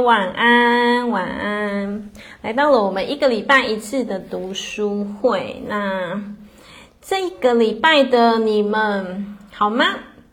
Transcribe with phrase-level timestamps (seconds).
[0.00, 2.10] 晚安，晚安。
[2.42, 6.22] 来到了我们一个礼拜一次的读书会，那
[7.00, 9.84] 这个礼拜的你们好吗？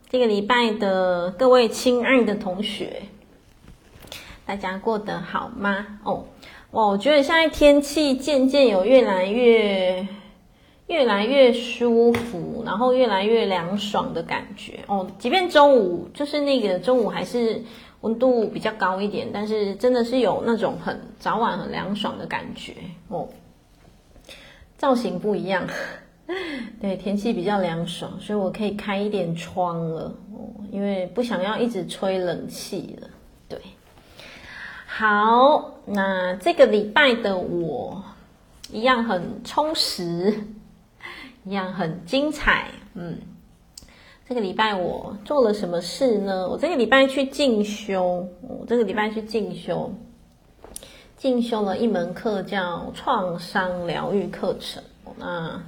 [0.08, 3.02] 这个礼拜的各位亲爱的同学，
[4.44, 5.86] 大家过得好吗？
[6.04, 6.24] 哦，
[6.70, 10.06] 我觉得现在天气渐渐有越来越。
[10.88, 15.04] 越来越舒服，然后越来越凉爽的感觉哦。
[15.18, 17.60] 即便中午就是那个中午还是
[18.06, 22.72] 温度比较高一点，但是真的是有那种很早晚很凉爽的感觉
[23.08, 23.28] 哦。
[24.78, 25.66] 造型不一样，
[26.80, 30.02] 对，天气比较凉爽，所以我可以开一点窗了
[30.32, 33.08] 哦，因为不想要一直吹冷气了。
[33.48, 33.60] 对，
[34.86, 38.02] 好，那这个礼拜的我
[38.70, 40.32] 一样很充实。
[41.48, 43.20] 一样很精彩，嗯，
[44.28, 46.48] 这个礼拜我做了什么事呢？
[46.48, 49.92] 我这个礼拜去进修，我这个礼拜去进修，
[51.16, 54.82] 进修了一门课叫创伤疗愈课程，
[55.16, 55.62] 那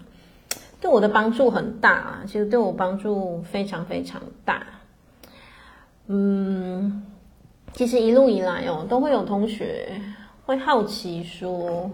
[0.80, 4.66] 对我的帮助很大，其实对我帮助非常非常大。
[6.08, 7.06] 嗯，
[7.74, 10.00] 其实一路以来哦，都会有同学
[10.44, 11.88] 会好奇说，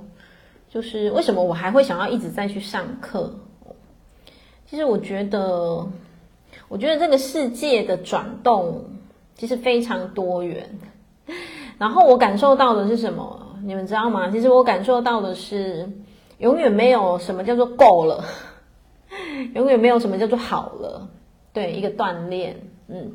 [0.71, 3.35] 就是为什么我还会想要一直再去上课？
[4.67, 5.87] 其实我觉得，
[6.69, 8.85] 我觉得这个世界的转动
[9.37, 10.79] 其实非常多元。
[11.79, 13.41] 然后我感受到的是什么？
[13.65, 14.31] 你们知道吗？
[14.31, 15.91] 其实我感受到的是，
[16.39, 18.25] 永远没有什么叫做够了，
[19.55, 21.09] 永远没有什么叫做好了。
[21.53, 22.57] 对，一个锻炼，
[22.89, 23.13] 嗯，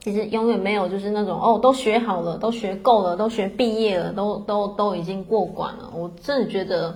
[0.00, 5.90] 其实永远没有就是那种哦，都学好了，都学够了，都学毕业了，都都都已经过关了。
[5.94, 6.94] 我真的觉得。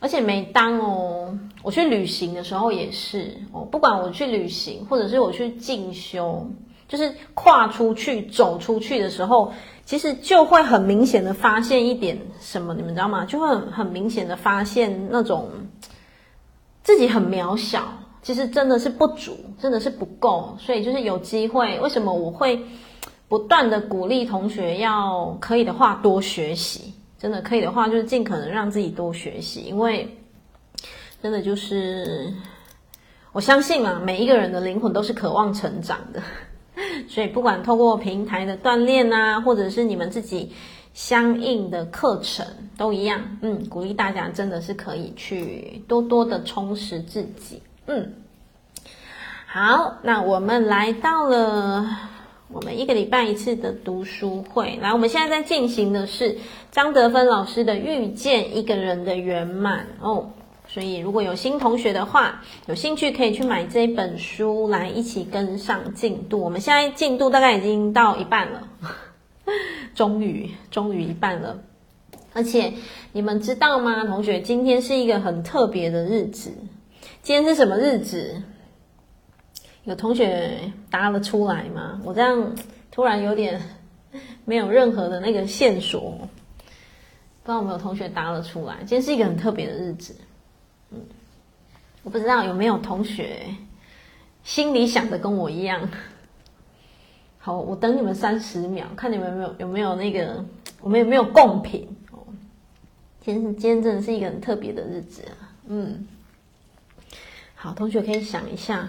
[0.00, 6.46] 而且每当哦，我去旅行的时候也是哦，不管我去旅行，或者是我去进修，
[6.86, 9.50] 就是跨出去、走出去的时候，
[9.86, 13.24] 其实就会很明显的发现一点什么，你们知道吗？
[13.24, 15.48] 就会很很明显的发现那种
[16.82, 17.82] 自己很渺小，
[18.20, 20.54] 其实真的是不足，真的是不够。
[20.60, 22.62] 所以就是有机会，为什么我会
[23.26, 26.92] 不断的鼓励同学要可以的话多学习？
[27.18, 30.06] 真的可以的话，就是尽可能让自己多学习，因为
[31.24, 32.34] 真的就是
[33.32, 36.22] 我相信嘛，每一个人的灵魂都是渴望成长的，
[37.08, 40.52] 所以不管透过平台的锻炼啊，或者是你们自己
[40.92, 42.44] 相应的课程
[42.76, 48.12] 都一样，嗯，鼓励大家真的是可以去多多的充实自己，嗯，
[49.46, 52.10] 好，那我们来到了。
[52.52, 56.36] 我们一个礼拜一次的读书会，来，我们现在在进行的是
[56.70, 60.28] 张德芬老师的《遇见一个人的圆满》哦。
[60.74, 66.40] 所以，如果有新同学的话，有兴趣可以去买这本书来一起跟上进度。
[66.40, 68.68] 我们现在进度大概已经到一半了，
[69.94, 71.62] 终于，终于一半了。
[72.32, 72.72] 而且，
[73.12, 76.50] 你们知道吗，同学，今天是一个很特别的日子。
[77.22, 78.42] 今天是什么日子？
[79.84, 82.00] 有同学答了出来吗？
[82.04, 82.56] 我这样
[82.90, 83.62] 突然有点
[84.44, 88.78] 没有任何的那个线索，不知道有没有同学答了出来。
[88.78, 90.16] 今天是一个很特别的日子，
[90.90, 91.00] 嗯，
[92.02, 93.46] 我不知道有没有同学
[94.42, 95.88] 心里想的跟我一样。
[97.38, 100.44] 好，我等你们三十秒，看你们有没有有没有那个
[100.80, 102.18] 我们有没有共品哦。
[103.20, 106.06] 今天今天真的是一个很特别的日子啊，嗯，
[107.54, 108.88] 好，同学可以想一下。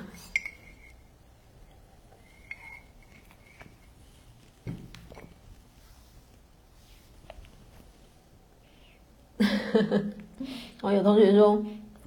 [10.82, 11.62] 我 有同学说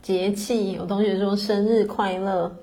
[0.08, 2.56] 节气，有同学说生日快乐。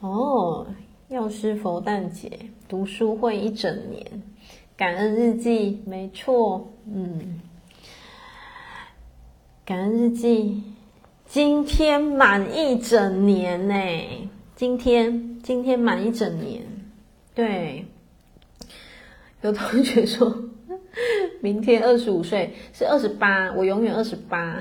[0.00, 0.66] 哦，
[1.08, 4.22] 药师佛诞节读书会一整年，
[4.78, 7.42] 感恩日记，没错，嗯，
[9.66, 10.62] 感恩日记，
[11.26, 13.74] 今天满一整年呢，
[14.56, 16.62] 今天今天满一整年，
[17.34, 17.84] 对，
[19.42, 20.34] 有同学说。
[21.42, 24.58] 明天二十五岁是二十八，我永远二十八。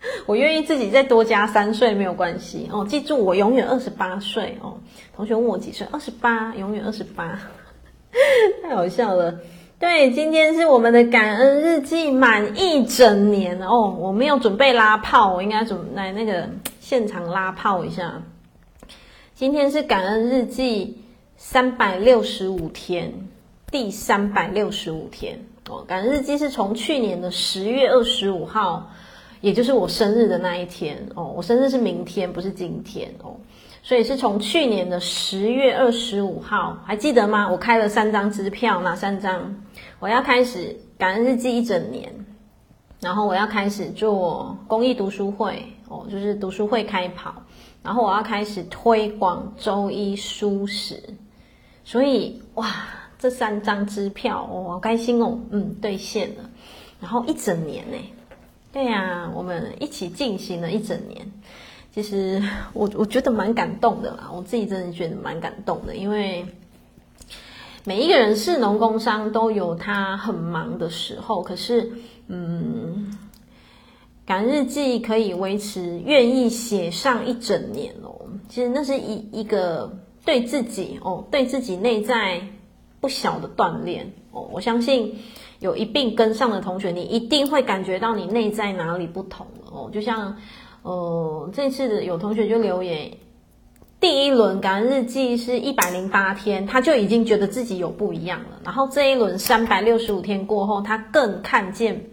[0.26, 2.86] 我愿意自己再多加三岁没有关系哦。
[2.88, 4.78] 记住，我永远二十八岁哦。
[5.14, 5.86] 同学问我几岁？
[5.90, 7.40] 二十八，永远二十八，
[8.62, 9.34] 太好笑了。
[9.78, 13.96] 对，今天是我们的感恩日记满一整年哦。
[13.98, 16.48] 我没有准备拉炮，我应该准备来那个
[16.80, 18.22] 现场拉炮一下。
[19.34, 20.98] 今天是感恩日记
[21.36, 23.12] 三百六十五天。
[23.70, 28.90] 第三百六十五天哦，感恩日记是从去年的十月二十五号，
[29.40, 31.32] 也就是我生日的那一天哦。
[31.36, 33.36] 我生日是明天，不是今天哦。
[33.82, 37.48] 所以是从去年的十月二十五号，还记得吗？
[37.50, 39.62] 我开了三张支票，哪三张？
[39.98, 42.12] 我要开始感恩日记一整年，
[43.00, 47.34] 然后我要开始做公益读书会哦，就是读书会开跑，
[47.82, 51.02] 然后我要开始推广周一书食，
[51.82, 52.66] 所以哇，
[53.18, 56.50] 这三张支票哦，好开心哦，嗯，兑现了，
[57.00, 57.96] 然后一整年呢，
[58.72, 61.32] 对呀，我们一起进行了一整年。
[61.94, 62.42] 其实
[62.74, 66.46] 我我觉得蛮感动的啦，我自己真的觉得蛮感动的，因为
[67.84, 71.90] 每一个人是农工商都有他很忙的时候，可是
[72.28, 73.18] 嗯，
[74.26, 78.14] 感日记可以维持，愿意写上一整年哦，
[78.48, 82.42] 其实那是一一个对自己哦，对自己内在
[83.00, 85.18] 不小的锻炼哦，我相信
[85.60, 90.36] 有一并跟上的同学，你一定会感觉到你内在哪里不同了哦，就像。
[90.82, 93.10] 呃，这次有同学就留言，
[94.00, 98.60] 第一轮感恩日记是一百零八天，他就已经觉得自己有不一样了。
[98.64, 102.06] 然后这一轮三百六十五天过后，他更看见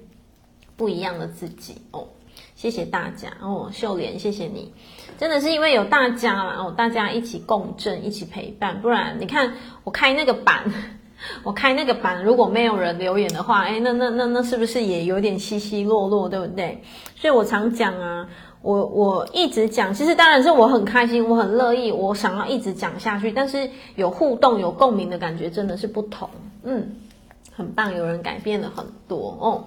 [0.76, 2.08] 不一样的自己哦。
[2.56, 4.74] 谢谢大家哦，秀莲，谢谢你，
[5.20, 9.54] 真的是因为有大家啦哦，大家一起共振，一起陪伴，不然你看
[9.84, 10.74] 我开那个版，
[11.44, 16.82] 我开那个版，如果没有人留言的话，哎，那那那那是不是也有点稀稀落落，对不对？
[17.16, 18.28] 所以我常讲啊。
[18.62, 23.32] 我我一直讲，其实当然是我很开心，我很乐意，我想要一直讲下去。
[23.32, 26.28] 但是有互动、有共鸣的感觉真的是不同，
[26.64, 26.96] 嗯，
[27.56, 29.64] 很棒，有人改变了很多哦，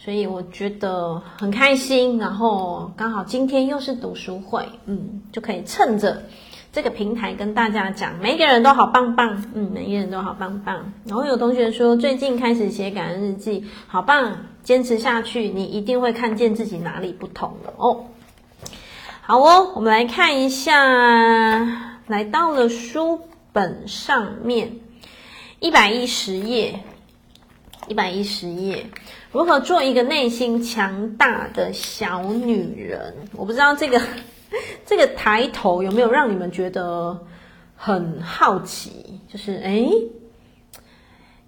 [0.00, 2.18] 所以我觉得很开心。
[2.18, 6.20] 然后刚好今天又是读书会，嗯，就可以趁着
[6.74, 10.92] 这个平台跟大家讲，每个人都好棒棒，嗯，每个人都好棒棒。
[11.06, 18.06] 然后有同学说最近开始写感恩日记，好棒，坚持下去，你一定会看见自己哪里不同了哦。
[19.20, 23.20] 好哦，我们来看一下，来到了书
[23.52, 24.80] 本上面
[25.60, 26.80] 一百一十页，
[27.86, 28.86] 一百一十页，
[29.30, 33.14] 如何做一个内心强大的小女人？
[33.36, 34.02] 我不知道这个
[34.86, 37.18] 这个抬头有没有让你们觉得
[37.76, 39.90] 很好奇，就是诶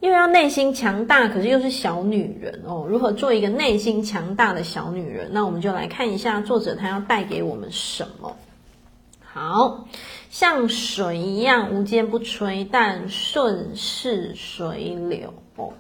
[0.01, 2.87] 又要内心强大，可是又是小女人哦。
[2.89, 5.31] 如何做一个内心强大的小女人？
[5.33, 8.37] 那我们就来看一下作者他要带给我们什么。
[9.21, 9.87] 好，
[10.31, 15.73] 像水一样无坚不摧，但顺势水流哦。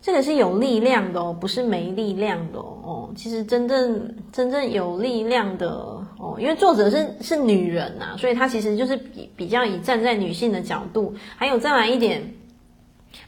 [0.00, 3.10] 这个是有力量的哦，不是没力量的哦。
[3.14, 12.34] 其实真正真正有力量的哦，因为作者是是女人呐、啊，所以她其实就是比比较以站在女性的角度，还有再来一点。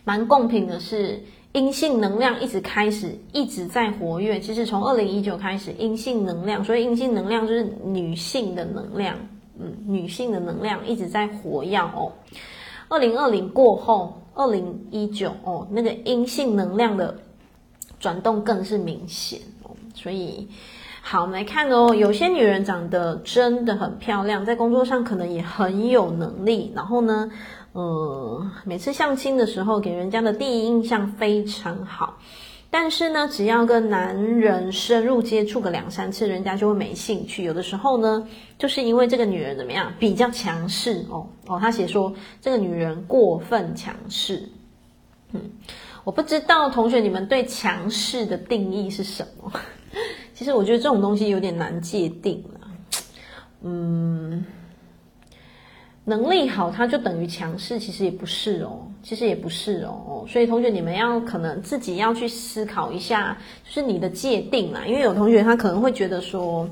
[0.05, 1.23] 蛮公平的是，
[1.53, 4.39] 阴性能量一直开始一直在活跃。
[4.39, 9.17] 其实从二零一九开始，阴性能量，所以阴性能量就是女性的能量，
[9.59, 12.13] 嗯，女性的能量一直在活跃哦。
[12.89, 17.17] 二零二零过后，二零一九哦，那个阴性能量的
[17.99, 19.71] 转动更是明显哦。
[19.95, 20.47] 所以，
[21.11, 27.29] 好，我们来看哦，有些女人长得真的很漂亮，在工作上可能也很有能力，然后呢，
[27.73, 32.17] 呃，每次相亲的时候，给人家的第一印象非常好，
[32.71, 37.43] 但是呢，只要跟男人深入接触个两三次，人家就会没兴趣。
[37.43, 38.25] 有的时候呢，
[38.57, 44.49] 就是因为这个女人怎么样，比较强势哦哦，他写说这个女人过分强势。
[45.33, 45.41] 嗯，
[46.05, 49.51] 我不知道同学你们对强势的定义是什么？
[50.41, 52.61] 其实我觉得这种东西有点难界定了。
[53.61, 54.43] 嗯。
[56.03, 66.67] 能力好，它就等于强势，其实也不是哦，其实也不是哦，所以同学你们要可能自己要去思考一下，就是你的界定啦，因为有同学他可能会觉得说，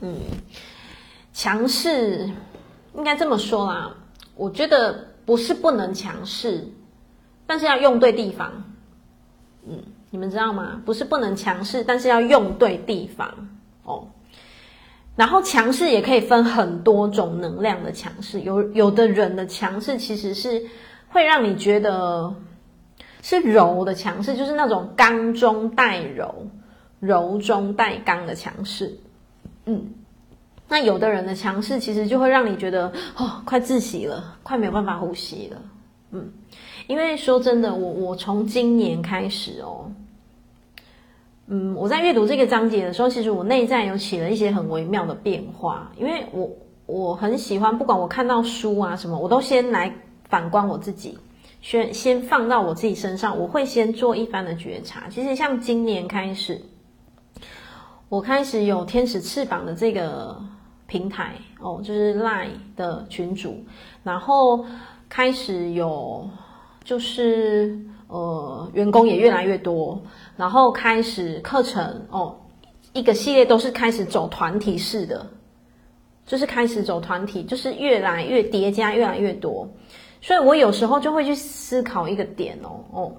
[0.00, 0.16] 嗯，
[1.32, 2.30] 强势
[2.94, 3.92] 应该这么说啦，
[4.36, 6.64] 我觉得不是不能强势，
[7.48, 8.52] 但是要用对地方，
[9.66, 9.82] 嗯，
[10.14, 10.80] 你们知道吗？
[10.84, 13.28] 不是不能强势，但是要用对地方
[13.82, 14.06] 哦。
[15.16, 20.64] 然后强势也可以分很多种能量的强势，有有的人的强势其实是
[21.08, 22.32] 会让你觉得
[23.22, 26.46] 是柔的强势，就是那种刚中带柔、
[27.00, 28.96] 柔中带刚的强势。
[29.66, 29.84] 嗯，
[30.68, 35.60] 那有的人的强势其实就会让你觉得哦，快窒息了，快没有办法呼吸了。
[36.12, 36.32] 嗯，
[36.86, 39.90] 因为说真的，我我从今年开始哦。
[41.46, 46.50] 嗯，我在阅读这个章节的时候，其实我内在有起了一些很微妙的变化，因为我
[46.86, 49.94] 我很喜欢，不管我看到书啊什么，我都先来
[50.28, 51.18] 反观我自己，
[51.60, 55.08] 先先放到我自己身上，我会先做一番的觉察。
[55.10, 56.62] 其实像今年开始，
[58.08, 60.42] 我开始有天使翅膀的这个
[60.86, 63.62] 平台哦，就是 Line 的群主，
[64.02, 64.64] 然后
[65.10, 66.28] 开始有
[66.82, 67.78] 就是
[68.14, 70.00] 呃员工也越来越多，
[70.36, 72.36] 然后开始课程哦，
[72.92, 75.26] 一个系列都是开始走团体式的，
[76.24, 79.68] 就是开始走团体，就是越来越叠加，越来越多，
[80.22, 83.12] 所以我有时候就会去思考一个点哦哦，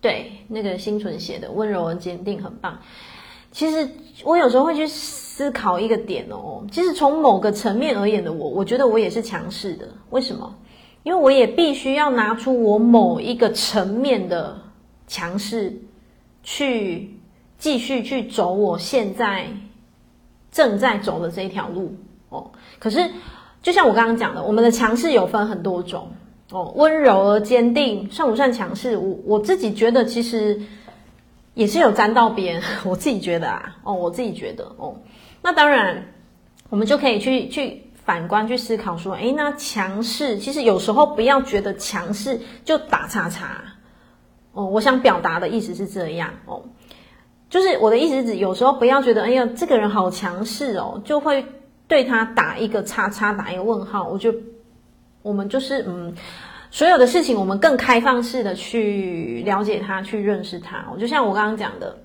[0.00, 2.80] 对，那个心存写的温柔而坚定很棒。
[3.52, 3.88] 其实
[4.24, 9.86] 我有时候会去思考一个点哦，其实从某个层面而言的我，我觉得我也是强势的。
[10.10, 10.52] 为什么？
[11.02, 14.56] 因为我也必须要拿出我某一个层面的
[15.06, 15.76] 强势，
[16.42, 17.16] 去
[17.58, 19.46] 继续去走我现在
[20.50, 21.94] 正在走的这一条路
[22.28, 22.50] 哦。
[22.78, 23.10] 可是，
[23.62, 26.08] 就像我刚刚讲的，我们的强势有分很多种
[26.50, 28.96] 哦，温柔而坚定算不算强势？
[28.96, 30.60] 我我自己觉得其实。
[31.54, 34.96] 也是有沾到边， 我自己觉得啊，哦，我自己觉得哦，
[35.42, 36.02] 那当然，
[36.70, 43.62] 我们就可以去去反观去思考说，诶，那强势其实有时候不要觉得强势就打叉叉，
[44.52, 46.62] 哦，我想表达的意思是这样哦，
[47.48, 51.46] 就是我的意思是有时候不要觉得，哎呀，这个人好强势哦，就会
[51.86, 54.34] 对他打一个叉叉，打一个问号，我就
[55.22, 56.14] 我们就是嗯。
[56.74, 60.86] 所有的事情，我们更开放式的去了解他，去认识他。
[60.98, 61.98] 就像我刚刚讲的，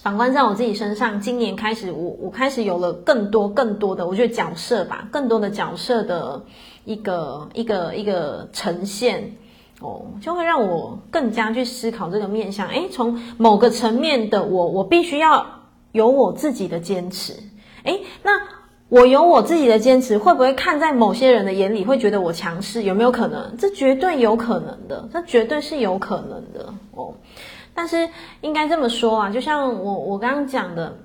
[0.00, 6.42] 反观在我自己身上，今年开始，我我开始有了更多更多的，我觉得角色吧，更多的角色的
[6.84, 9.36] 一个一个一个呈现
[9.80, 12.68] 哦，就会让我更加去思考这个面向。
[12.68, 15.46] 诶，从某个层面的我，我必须要
[15.92, 17.34] 有我自己的坚持。
[17.84, 18.30] 诶，那。
[18.88, 22.82] 我有我自己的坚持，会不会看在某些人的眼里会觉得我强势？
[22.82, 23.56] 有没有可能？
[23.56, 27.14] 这绝对有可能的，这绝对是有可能的哦。
[27.74, 28.08] 但是
[28.40, 30.96] 应该这么说啊，就像我我刚刚讲的，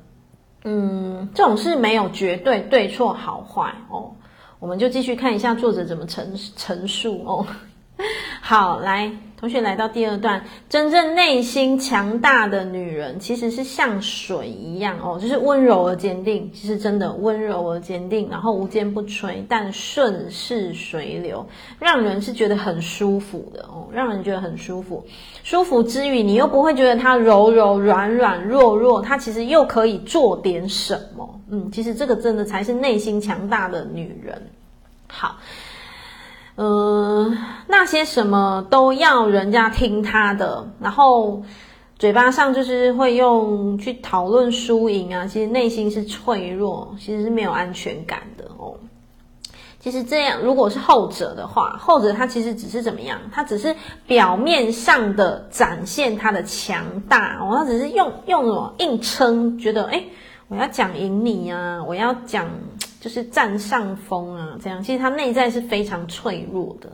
[0.63, 4.11] 嗯，这种事没有绝对对错好坏哦。
[4.59, 7.45] 我们就继续看一下作者怎么陈陈述哦。
[8.41, 9.11] 好，来。
[9.39, 16.49] 同学来到第二段，真正内心强大的女人其实是像水一样哦，就是温柔而坚定。
[16.51, 21.45] 其实真的温柔而坚定，然后无坚不摧，但顺势随流，
[21.77, 25.05] 让人是觉得很舒服的哦，让人觉得很舒服。
[25.43, 31.39] 舒服之余，你又不会觉得她柔柔软软弱弱，她其实又可以做点什么。
[31.51, 34.41] 嗯，其实这个真的才是内心强大的女人。
[35.07, 35.37] 好。
[36.59, 37.37] 嗯，
[37.67, 41.43] 那些什么都要人家听他的，然后
[41.99, 48.73] 嘴巴上就是会用去讨论输赢啊，其实内心是脆弱，其实是没有安全感的哦。
[49.79, 53.19] 其实这样，如果是后者的话，后者他其实只是怎么样？
[53.31, 53.75] 他只是
[54.07, 60.09] 表面上的展现他的强大哦，他只是用用什么硬撑，觉得诶，
[60.47, 62.49] 我要讲赢你啊，我要讲。
[63.07, 66.91] 就是占上风啊，这样其实她内在是非常脆弱的。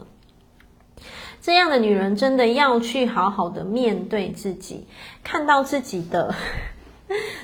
[1.41, 4.85] 这样的女人真的要去好好的面对自己，
[5.23, 6.35] 看到自己的。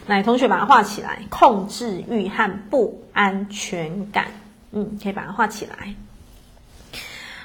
[0.06, 4.28] 来，同学把它画起来，控制欲和不安全感。
[4.72, 5.96] 嗯，可以把它画起来。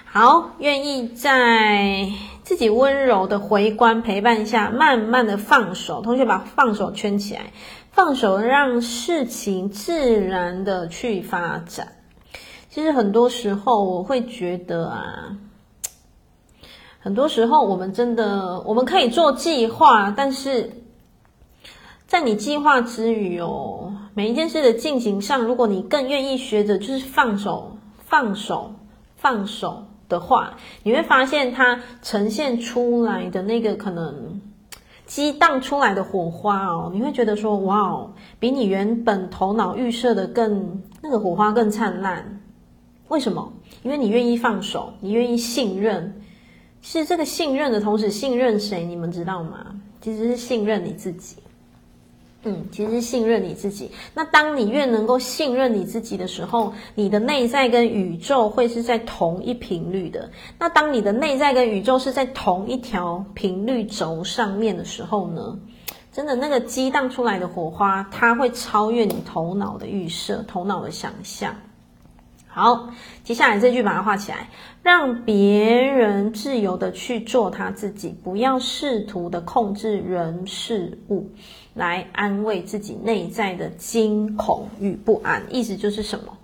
[0.04, 2.06] 好，愿意在
[2.42, 6.02] 自己温柔的回观陪伴下，慢慢的放手。
[6.02, 7.44] 同学把放手圈起来。
[7.94, 11.92] 放手，让事情自然的去发展。
[12.68, 15.38] 其实很多时候，我会觉得啊，
[16.98, 20.72] 很多时候我们真的，我们可以做计划，但是
[22.08, 28.74] 在你计划之余哦，每一件事的进行上，如果你更愿意学着就是放手、放手、
[29.14, 34.40] 放手的话，你会发现它呈现出来的那个可能。
[35.06, 42.40] 激荡出来的火花哦，你会觉得说哇哦，比你原本头脑预设的更那个火花更灿烂。
[43.08, 43.52] 为什么？
[43.82, 46.20] 因为你愿意放手，你愿意信任。
[46.80, 48.84] 是这个信任的同时，信任谁？
[48.84, 49.80] 你们知道吗？
[50.00, 51.36] 其实是信任你自己。
[52.46, 53.90] 嗯，其实信任你自己。
[54.12, 60.30] 那当你越能够信任你自己的时候，你的内在跟宇宙会是在同一频率的。
[60.58, 65.58] 那当你的内在跟宇宙是在同一条频率轴上面的时候呢，
[66.12, 71.54] 真的那个激荡出来的火花，它会超越你头脑的预设、头脑的想象。
[72.46, 72.90] 好，
[73.24, 74.48] 接下来这句把它画起来，
[74.82, 81.28] 让别人自由的去做他自己，不要试图的控制人事物。
[81.74, 86.36] 来安慰自己内在的惊恐与不安，意思就是什么？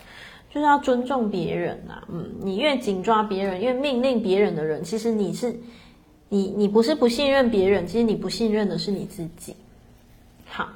[0.52, 2.02] 就是要尊重别人、啊。
[2.12, 5.54] 嗯，你越紧抓别人，越命令别人的人，其实你是
[6.28, 9.54] 你，你不是不信任别人，其实你不信任的是你自己。
[10.46, 10.68] 好，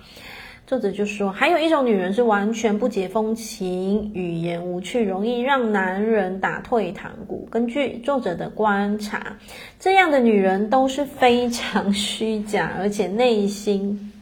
[0.68, 7.48] 作者就说，还有一种女人是完全不解风情，语言无趣，容易让男人打退堂鼓。
[7.50, 9.36] 根据作者的观察，
[9.80, 14.12] 这样的女人都是非常虚假，而且内心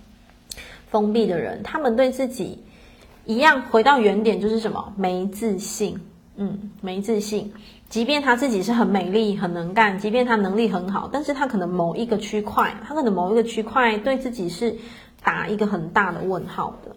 [0.92, 1.64] 封闭的人。
[1.64, 2.62] 他们对自己
[3.24, 4.92] 一样，回到原点就是什么？
[4.96, 5.98] 没自信。
[6.36, 7.52] 嗯，没自信。
[7.88, 14.76] 即便他自己是很美丽、很能干，即便他能力很好，但是他可能某一个区块，他可能某一个区块对自己是。
[15.24, 16.96] 打一个很大的问号的，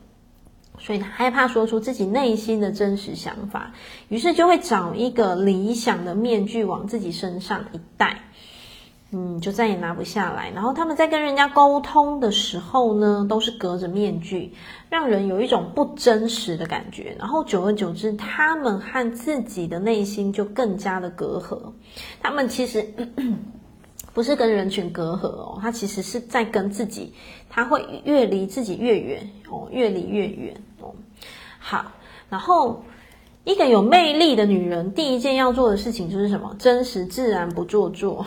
[0.79, 3.73] 所以他害怕说出自己内心的真实想法，
[4.09, 8.23] 于是就会找一个理想的面具往自己身上一戴，
[9.11, 10.49] 嗯，就再也拿不下来。
[10.51, 14.53] 然后他们在跟人家沟通的时候呢，都是隔着面具，
[14.89, 17.15] 让人有一种不真实的感觉。
[17.19, 21.59] 然后久而久之，他们和自己的内心就更加的隔阂。
[22.21, 22.85] 他们其实。
[24.13, 27.13] 不是跟人群隔阂哦，他其实是在跟自己，
[27.49, 30.95] 他会越离自己越远哦，越离越远哦。
[31.59, 31.91] 好，
[32.29, 32.81] 然后
[33.43, 36.55] 一个有魅力的女人，第一件要做的事情就是什么？
[36.57, 38.25] 真实自然，不做作。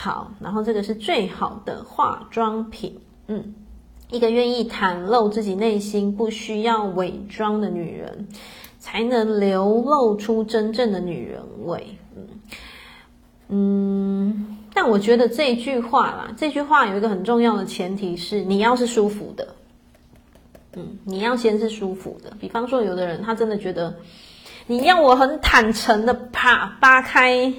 [0.00, 3.52] 好，然后这个是最好的化妆品，嗯，
[4.12, 8.28] 一个愿意袒露自己内心、不需要伪装的女人，
[8.78, 12.22] 才能流露出真正的女人味，嗯。
[13.48, 19.48] 嗯，但我觉得这句话啦，这句话有一个很重要的前提是，你要是舒服的，
[20.74, 22.30] 嗯，你要先是舒服的。
[22.38, 23.96] 比方说，有的人他真的觉得，
[24.68, 27.52] 你要我很坦诚的啪扒开，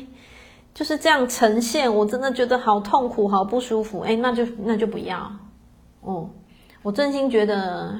[0.79, 3.99] 就是这样呈现，我真的觉得好痛苦，好不舒服。
[3.99, 5.29] 哎，那就那就不要。
[5.99, 6.29] 哦，
[6.83, 7.99] 我真心觉得。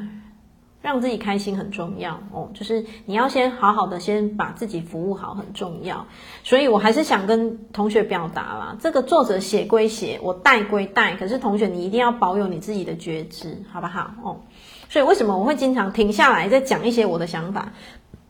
[0.82, 6.08] 让自己开心很重要哦，就是你要先好好的先把自己服务好很重要，
[6.42, 14.40] 所以我还是想跟同学表达啦，这个作者写归写，我带归带，可是同学你一定要保有你自己的觉知，好不好哦？
[14.88, 17.74] 所以为什么我会经常停下来再讲一些我的想法，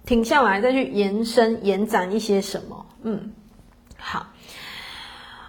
[0.08, 2.86] 停下来再去延伸延展一些什么？
[3.04, 3.32] 嗯，
[3.96, 4.26] 好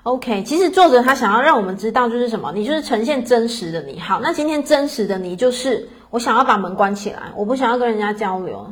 [0.02, 3.98] ，OK，其实作者他想要让我们知道就是什么，你就是呈现真实的你。
[4.00, 5.88] 好，那今天真实的你就是。
[6.10, 8.68] 我想要把门关起来，我不想要跟人家交流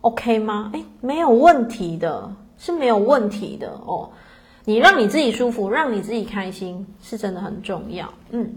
[0.00, 0.72] ，OK 吗？
[0.72, 4.10] 诶，没有问题的，是没有问题的哦。
[4.64, 8.12] 你让你自己舒服，让你自己开心，是真的很重要。
[8.30, 8.52] 嗯，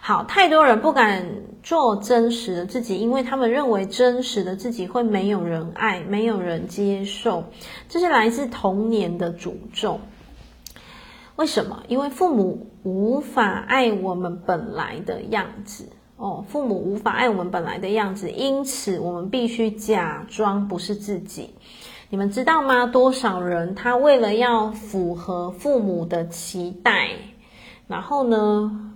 [0.00, 1.24] 好，太多人不敢
[1.62, 7.44] 做真实的自己，因为他们认为真实的自己会没有人爱，没有人接受，
[7.88, 10.00] 这是来自童年的诅咒。
[11.36, 11.82] 为什么？
[11.88, 15.88] 因为父母无法爱我们本来的样子。
[16.16, 21.54] 哦，父母无法爱我们本来的样子，因此我们必须假装不是自己。
[22.10, 22.86] 你们知道吗？
[22.86, 27.08] 多少人他为了要符合父母的期待，
[27.88, 28.92] 然后呢，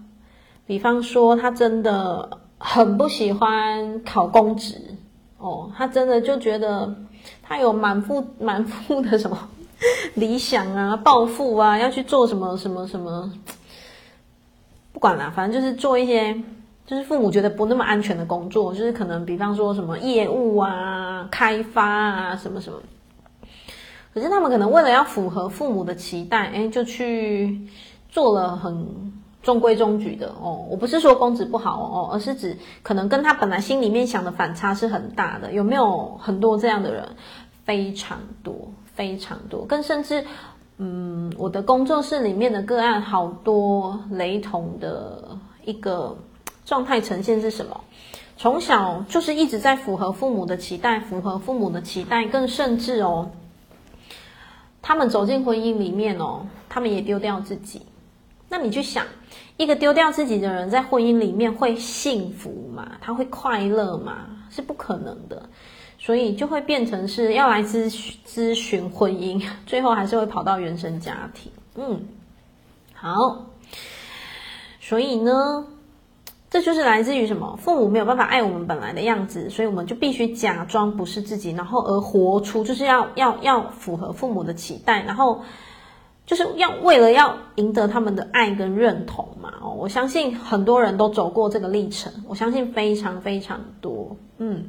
[0.66, 4.96] 比方说他真的很不喜欢考公职，
[5.38, 6.94] 哦，他真的就觉得
[7.42, 9.48] 他有满腹满腹的什么
[10.14, 13.32] 理想啊、抱负啊，要去做什么什么什么，
[14.92, 16.42] 不管啦，反正就是做一些。
[16.86, 22.78] 就是父母觉得不那么安全的工作，就是可能比方说什么业务啊、开发啊什么什么。
[24.14, 27.60] 可是他们可能为了要符合父母的期待，哎，就去
[28.08, 28.86] 做了很
[29.42, 30.64] 中规中矩的哦。
[30.70, 35.52] 我不是说公职不好哦，而是指可能跟他本来心里面想的反差是很大的。
[35.52, 37.16] 有没有很多这样的人？
[37.64, 39.64] 非常多，非常多。
[39.64, 40.26] 更甚至，
[40.78, 46.18] 嗯，我的工作室里面的个案好多雷同的一个。
[46.64, 47.80] 状态呈现是什么？
[48.36, 53.30] 从小就是一直在符合父母的期待，符合父母的期待，更甚至哦，
[54.82, 57.82] 他们走进婚姻里面哦，他们也丢掉自己。
[58.48, 59.06] 那你去想，
[59.56, 62.96] 一个丢掉自己的人在婚姻里面会幸福吗？
[63.00, 64.26] 他会快乐吗？
[64.50, 65.48] 是不可能的。
[66.06, 67.92] 所以就会变成是要来咨
[68.24, 71.50] 咨询婚姻， 最后还是会跑到原生家庭。
[71.74, 72.00] 嗯，
[72.94, 73.46] 好，
[74.80, 75.66] 所以呢？
[76.48, 77.58] 这就是来自于什么？
[77.60, 85.42] 父母没有办法爱我们本来的样子，所以我们就必须假装不是自己，然后而活出，就是要要要符合父母的期待，然后
[86.24, 89.54] 就是要为了要赢得他们的爱跟认同嘛。
[89.60, 94.16] 哦，我相信很多人都走过这个历程，我相信非常非常多。
[94.38, 94.66] 嗯，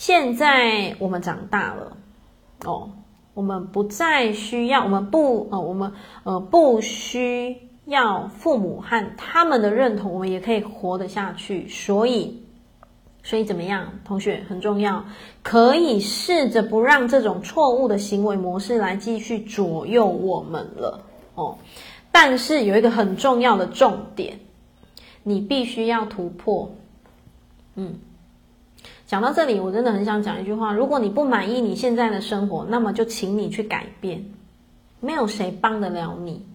[0.00, 1.94] 现在我们长大了，
[2.64, 2.90] 哦，
[3.34, 5.92] 我们不再需要，我们不，呃，我们
[6.24, 7.54] 呃不需。
[7.84, 11.68] 要父母和他们的认同，我们也可以活得下去。
[11.68, 12.42] 所以，
[13.22, 15.04] 所以怎么样，同学很重要，
[15.42, 21.02] 可以试着不让这种错误的行为模式来继续左右我们了
[21.34, 21.58] 哦。
[22.10, 24.38] 但是有一个很重要的重点，
[25.22, 26.70] 你必须要突破。
[27.74, 27.98] 嗯，
[29.10, 34.24] 讲到这里，我真的很想讲一句话：如果你不满意你现在的生活，那么就请你去改变，
[35.00, 36.46] 没有谁帮得了你。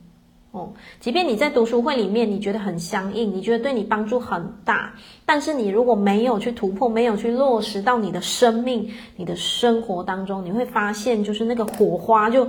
[0.51, 4.93] 哦，即便你在读书会里面，你觉得很相应，你觉得对你帮助很大，
[5.25, 12.47] 但是你如果没有去突破，没有去落实到你的生命、你的生活当中，你会发现，就是那个火花就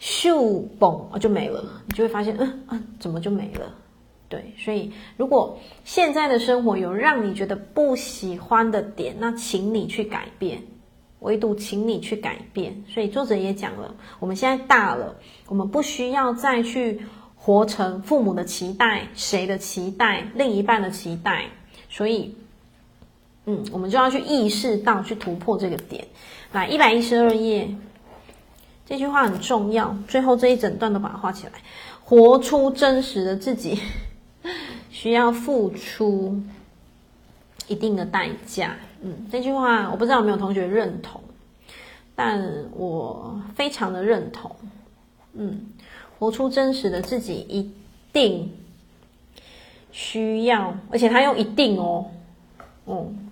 [0.00, 3.66] 咻嘣就没了，你就会发现，嗯嗯，怎么就没了？
[4.34, 10.62] 对，所以如果现在的生活有让你觉得不喜欢的点，那请你去改变，
[11.20, 12.82] 唯独请你去改变。
[12.88, 15.14] 所以作者也讲了，我们现在大了，
[15.46, 17.02] 我们不需要再去。
[17.36, 21.44] 活成父母的期待，谁的期待，另一半的期待，
[21.90, 22.34] 所以，
[23.44, 26.06] 嗯，我们就要去意识到，去突破这个点。
[26.52, 27.68] 来，一百一十二页，
[28.86, 31.52] 这句话很重要，最后这一整段都把它画起来。
[32.02, 33.78] 活出真实的自己，
[34.90, 36.40] 需要付出
[37.66, 38.76] 一定的代价。
[39.02, 41.20] 嗯，这句话我不知道有没有同学认同，
[42.14, 42.42] 但
[42.76, 44.54] 我非常的认同。
[45.32, 45.66] 嗯。
[46.16, 47.70] 活出真实的自己，一
[48.12, 48.50] 定
[49.90, 52.06] 需要，而且他用一定哦，
[52.86, 53.30] 嗯，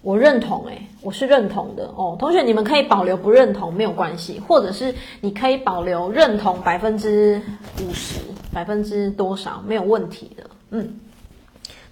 [0.00, 2.16] 我认同，诶，我是认同的哦。
[2.18, 7.40] 同学，你们可以保留不认同没有关系，或者是你可以保留认同百分之
[7.78, 8.18] 五十，
[8.52, 10.94] 百分之多少没有问题的，嗯。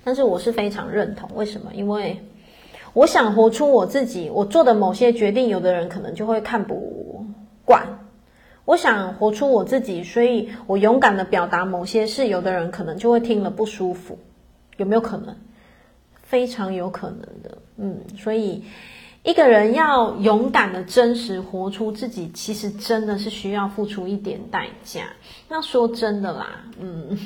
[0.04, 1.70] 但是我是非常认同，为什么？
[1.74, 2.18] 因为
[2.94, 7.24] 我想活出我自己，我做的某些决定，有的人可能就会看不
[7.64, 7.86] 惯。
[8.64, 14.18] 我想活出我自己，所以我勇敢的表达某些事，有的人可能就会听了不舒服，
[14.76, 15.34] 有没有可能？
[16.22, 18.62] 非常有可能的，嗯，所以
[19.28, 25.02] 一个人要勇敢的、真实活出自己，其实真的是需要付出一点代价。
[25.50, 27.18] 那说真的啦，嗯，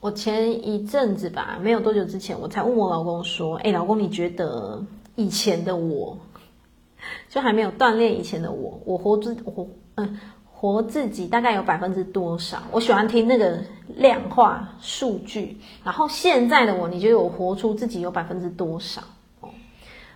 [0.00, 4.82] 我前一阵子吧，没有多久之前，我才问我老公说：“诶，老公，你觉得
[5.14, 6.16] 以前的我？”
[7.28, 10.18] 就还没有锻炼以前的我，我活自活嗯
[10.50, 12.62] 活自己大概有百分之多少？
[12.70, 13.58] 我喜欢听那个
[13.96, 15.58] 量化数据。
[15.84, 19.02] 然后现在的我，你觉得我活出自己有百分之多少？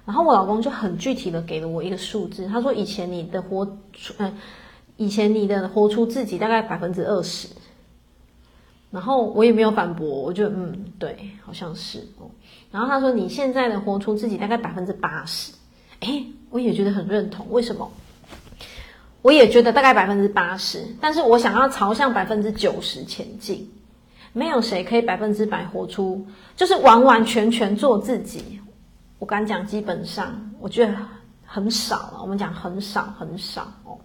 [0.06, 4.32] 然后我老公就很具体的给了我一个数字，他说以前你的活出嗯，
[4.96, 7.48] 以前你的活出自己大概百分之二十。
[8.92, 12.30] 然后我也没有反驳，我就嗯对，好像是哦。
[12.70, 15.52] 然后他说你现在的活出自己大概百分之八十，
[16.00, 17.90] 诶我也觉得很认同，为什么？
[19.22, 23.68] 我也觉得大概百分之八十，但是我想要朝向百分之九十前进。
[24.32, 26.24] 没有谁可以百分之百活出，
[26.56, 28.60] 就是完完全全做自己。
[29.18, 30.94] 我敢讲，基本上我觉得
[31.44, 32.18] 很少了。
[32.20, 33.96] 我们讲很少很少哦，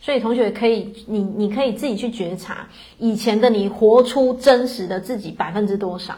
[0.00, 2.66] 所以同学可以，你你可以自己去觉察，
[2.98, 6.14] 以前的你活出真实的自己百分之多少。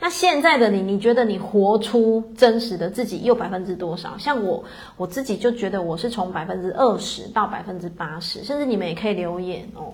[0.00, 4.16] 那现在的你，你觉得你活出真实的自己又百分之多少？
[4.16, 4.62] 像我，
[4.96, 9.92] 我自己就觉得我是从百分之二十到百分之八十，甚至你们也可以留言哦，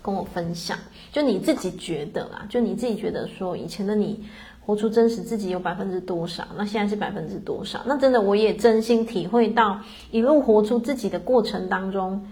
[0.00, 0.78] 跟我分享。
[1.10, 4.24] 就你自己觉得啦，就你自己觉得说，以前的你
[4.68, 6.44] 活出真实自己有百分之多少？
[6.54, 7.80] 那现在是百分之多少？
[7.86, 12.22] 那真的我也真心体会到，一路活出自己的过程当中，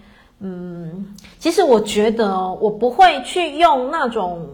[0.40, 4.46] 嗯，其实我觉得，我不会去用那种。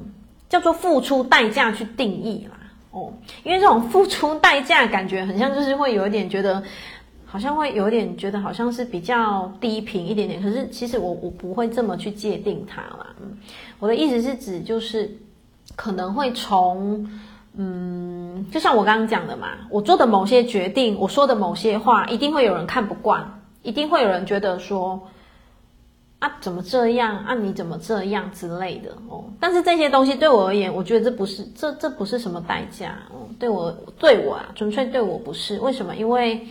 [0.48, 2.58] 叫做付出代价去定义啦，
[2.90, 3.10] 哦，
[3.42, 6.62] 因为这种付出代价感觉很像，就是会有一点觉得，
[7.24, 10.42] 好像会有一点觉得好像是比较低频一点点。
[10.42, 13.16] 可是其实我我不会这么去界定它啦。
[13.22, 13.34] 嗯，
[13.78, 15.10] 我的意思是指就是
[15.74, 17.08] 可能会从，
[17.54, 25.08] 嗯，就像我刚刚讲的嘛，我做的某些决定，我说的某些话，一定会有人看不惯，一定会有人觉得说。
[26.18, 27.16] 啊，怎么这样？
[27.24, 29.24] 啊，你怎么这样之类的哦？
[29.40, 33.26] 但是这些东西对我而言，我觉得这不是这这不是什么代价哦。
[33.40, 35.58] 对我对我啊，纯粹对我不是。
[35.58, 35.96] 为什么？
[35.96, 36.46] 因为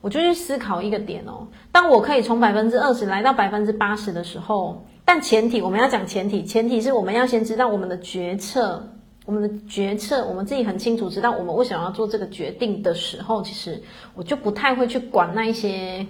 [0.00, 1.48] 我就去思考一个点哦。
[1.72, 8.88] 当我可以从百分之二十来到百分之八十的时候，但前提我们要讲前提，前提是我们要先知道我们的决策，
[9.24, 13.80] 我们的决策，我们自己很清楚知道我们为什么要做这个决定的时候，其实
[14.14, 16.06] 我就不太会去管那一些，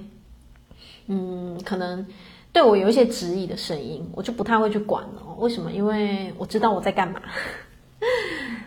[1.07, 2.07] 嗯，可能。
[2.55, 5.22] 对我有一些质疑的声音，我就不太会去管了。
[5.38, 5.72] 为什么？
[5.72, 7.18] 因为我知道我在干嘛。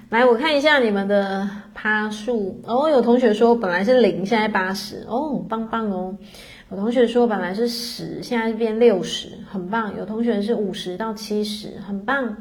[0.09, 2.59] 来，我看一下你们的趴数。
[2.65, 5.05] 哦，有同学说本来是零，现在八十。
[5.07, 6.17] 哦，棒棒哦。
[6.71, 9.95] 有同学说本来是十，现在变六十，很棒。
[9.99, 12.35] 有同学是五十到七十，很棒。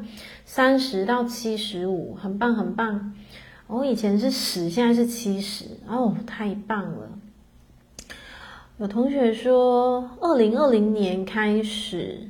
[0.45, 3.13] 三十到七十五，很棒，很棒。
[3.67, 5.65] 哦，以前是十，现在是七十。
[5.87, 7.09] 哦，太棒了。
[8.77, 12.29] 有同学说，二零二零年开始，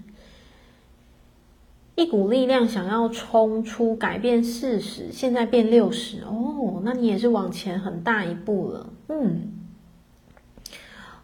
[1.95, 8.89] 一股力量想要冲出改变四十，现在变六十哦，那你也是往前很大一步了。
[9.09, 9.51] 嗯，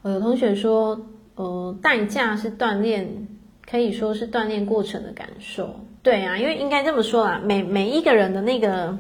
[0.04, 3.28] 有同学说，呃，代价是锻炼，
[3.66, 5.80] 可以说是锻炼过程的感受。
[6.04, 8.98] 对啊，因为应该这么说啦，每每一个人的那个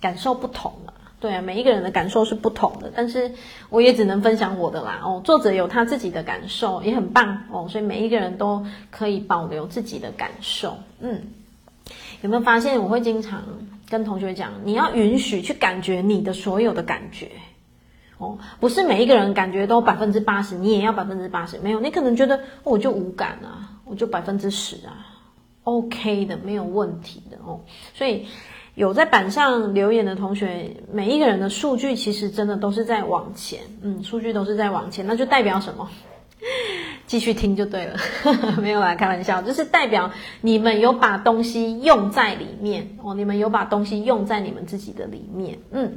[0.00, 0.92] 感受不同嘛。
[1.20, 3.32] 对啊，每一个人的感受是不同的，但是
[3.70, 5.00] 我也只能分享我的啦。
[5.02, 7.66] 哦，作者有他自己的感受，也很棒哦。
[7.66, 10.76] 所以每一个人都可以保留自己的感受。
[11.00, 11.22] 嗯，
[12.20, 13.42] 有没有发现我会经常
[13.88, 17.30] 跟同学讲，你要允许去感觉你的所有的感觉
[18.18, 21.58] 哦，不是每一个人感觉都百分之八十，你也要百分之八十。
[21.58, 25.13] 没有，你可能觉得，我就无感啊，我就百分之十啊
[25.64, 27.60] ，OK 的，没有问题的哦。
[27.94, 28.26] 所以。
[28.76, 35.88] 有在板上留言的同学，每一个人的数据其实真的都是在往前，嗯，数据都是在往前，那就代表什么？
[37.06, 37.96] 继续听就对了，
[38.60, 45.96] 没有啦，开玩笑，就是代表你们有把东西用在里面哦，你们有把东西用在你们自己的里面，嗯，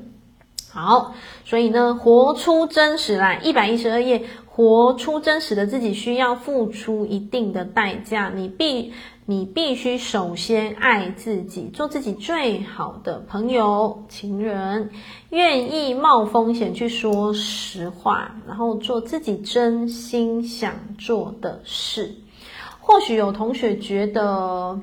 [0.78, 8.94] 好，所以呢，活出真实来，一百一十二页，活出真实的自己需要付出一定的代价，你必。
[9.30, 14.90] 你必须首先爱自己，做自己最好的朋友、情人，
[15.32, 22.16] 愿意冒风险去说实话，然后做自己真心想做的事。
[22.80, 24.80] 或许有同学觉得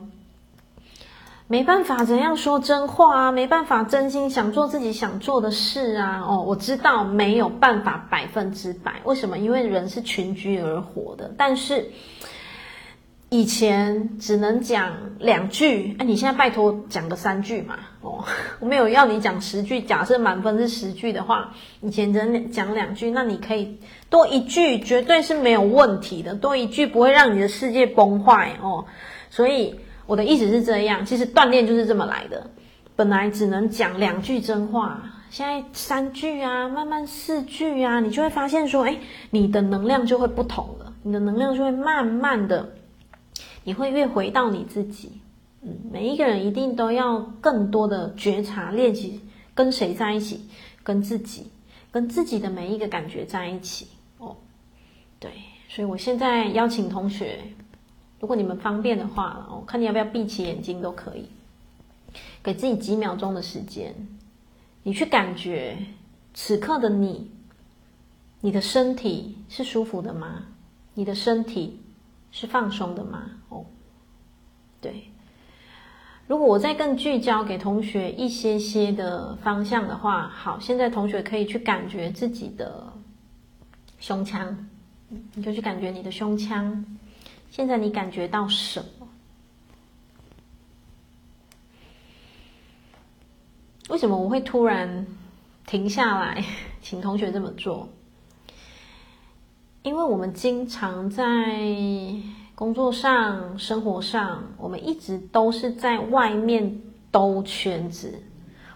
[1.46, 6.24] 没办法怎样说真话啊，没办法真心想做自己想做的事啊。
[6.26, 9.38] 哦，我知道没有办法百分之百，为什么？
[9.38, 11.90] 因为人是群居而活的，但是。
[13.30, 17.80] 以前只能讲两句，哎，你现在拜托讲个三句嘛。
[18.00, 18.24] 哦，
[18.60, 28.84] 我没有要你讲十句，假设满分是十句的话，以前只能讲两句，那你可以多一句，绝对是没有问题的，多一句不会让你的世界崩坏哦。
[29.30, 32.50] 所以我的意思是这样，其实锻炼就是这么来的。
[32.96, 38.96] 本来只能讲两句真话，现在三句啊，慢慢四句啊，你就会发现说，哎，
[39.30, 42.74] 你的能量就会不同了，你的能量就会慢慢的。
[43.64, 45.10] 你会越回到你自己，
[45.62, 49.22] 嗯，每一个人一定都要更多的觉察练习，
[49.54, 50.46] 跟谁在一起，
[50.82, 51.50] 跟自己，
[51.90, 53.88] 跟自己的每一个感觉在一起
[54.18, 54.36] 哦。
[55.18, 55.30] 对，
[55.68, 57.38] 所以我现在邀请同学，
[58.24, 61.28] 如果你们方便的话，哦，看你要不要闭起眼睛都可以，
[62.42, 63.94] 给自己几秒钟的时间，
[64.82, 65.76] 你去感觉
[66.32, 67.30] 此刻的你，
[68.40, 70.46] 你的身体是舒服的吗？
[70.94, 71.78] 你的身体。
[72.30, 73.30] 是放松的吗？
[73.50, 73.66] 哦，
[74.80, 75.04] 对。
[76.26, 82.90] 如果我再更聚焦给同学一些些的方向的话，好，现在同学可以去感觉自己的
[84.00, 84.66] 胸腔，
[85.34, 86.93] 你就去感觉你的胸腔。
[87.54, 89.06] 现在你感觉到什么？
[93.90, 95.06] 为什么我会突然
[95.64, 96.44] 停下来，
[96.82, 97.88] 请同学这么做？
[99.84, 101.24] 因为我们经常在
[102.56, 108.20] 工作上、生活上，我们一直都是在外面兜圈子，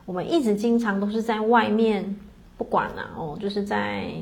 [0.07, 2.17] 我们一直经常都是在外面，
[2.57, 4.13] 不管、啊、哦，就是在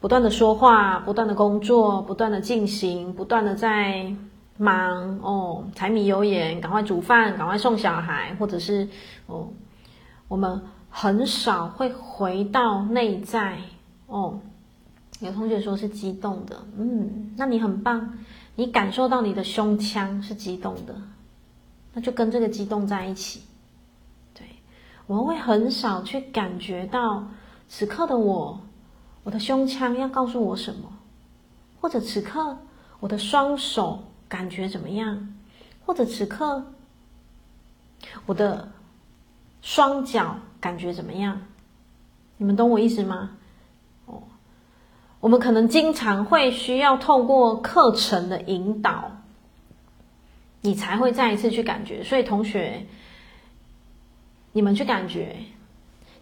[0.00, 4.10] 不断的说话、不断的工作、不断的进行、不断的在
[4.56, 8.88] 忙哦，柴米油盐，赶快煮饭，赶快送小孩，或者是
[9.26, 9.48] 哦，
[10.26, 13.58] 我们很少会回到内在
[14.06, 14.40] 哦。
[15.20, 18.18] 有同学说是激动的，嗯，那你很棒，
[18.54, 20.94] 你感受到你的胸腔是激动的，
[21.92, 23.42] 那就跟这个激动在一起。
[24.32, 24.46] 对，
[25.06, 27.22] 我们会很少去感觉到
[27.68, 28.58] 此刻的我，
[29.24, 30.92] 我的胸腔要告诉我什么，
[31.80, 32.58] 或者此刻
[33.00, 35.34] 我的双手感觉怎么样，
[35.84, 36.64] 或者此刻
[38.26, 38.70] 我的
[39.62, 41.42] 双脚感觉怎么样？
[42.38, 43.32] 你们懂我意思吗？
[44.06, 44.22] 哦
[45.20, 49.10] 我们可能经常会需要透过课程的引导，
[50.62, 52.02] 你才会再一次去感觉。
[52.02, 52.86] 所以同学，
[54.52, 55.36] 你们去感觉，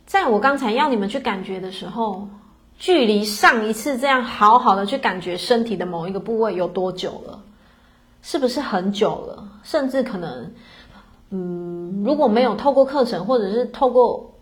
[0.05, 2.29] 在我刚才要你们去感觉的时候，
[2.79, 7.43] 距离上一次这样好好的去感觉身体的某一个部位有多久了？
[8.23, 9.49] 是不是很久了？
[9.63, 10.53] 甚至可能，
[11.31, 14.35] 嗯，如果没有透过课程，或者是透过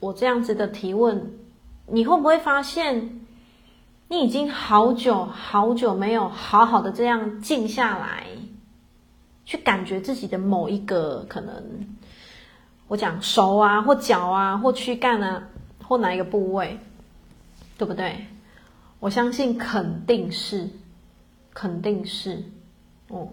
[0.00, 1.32] 我这样子的提问，
[1.86, 3.20] 你会不会发现？
[4.08, 8.26] 你已经好久好久没有好好的这样静下来，
[9.44, 11.54] 去感觉自己的某一个可能，
[12.86, 15.48] 我讲手啊，或脚啊，或躯干啊，
[15.86, 16.78] 或哪一个部位，
[17.76, 18.26] 对不对？
[19.00, 20.68] 我相信肯定是，
[21.52, 22.42] 肯定是，
[23.08, 23.28] 哦，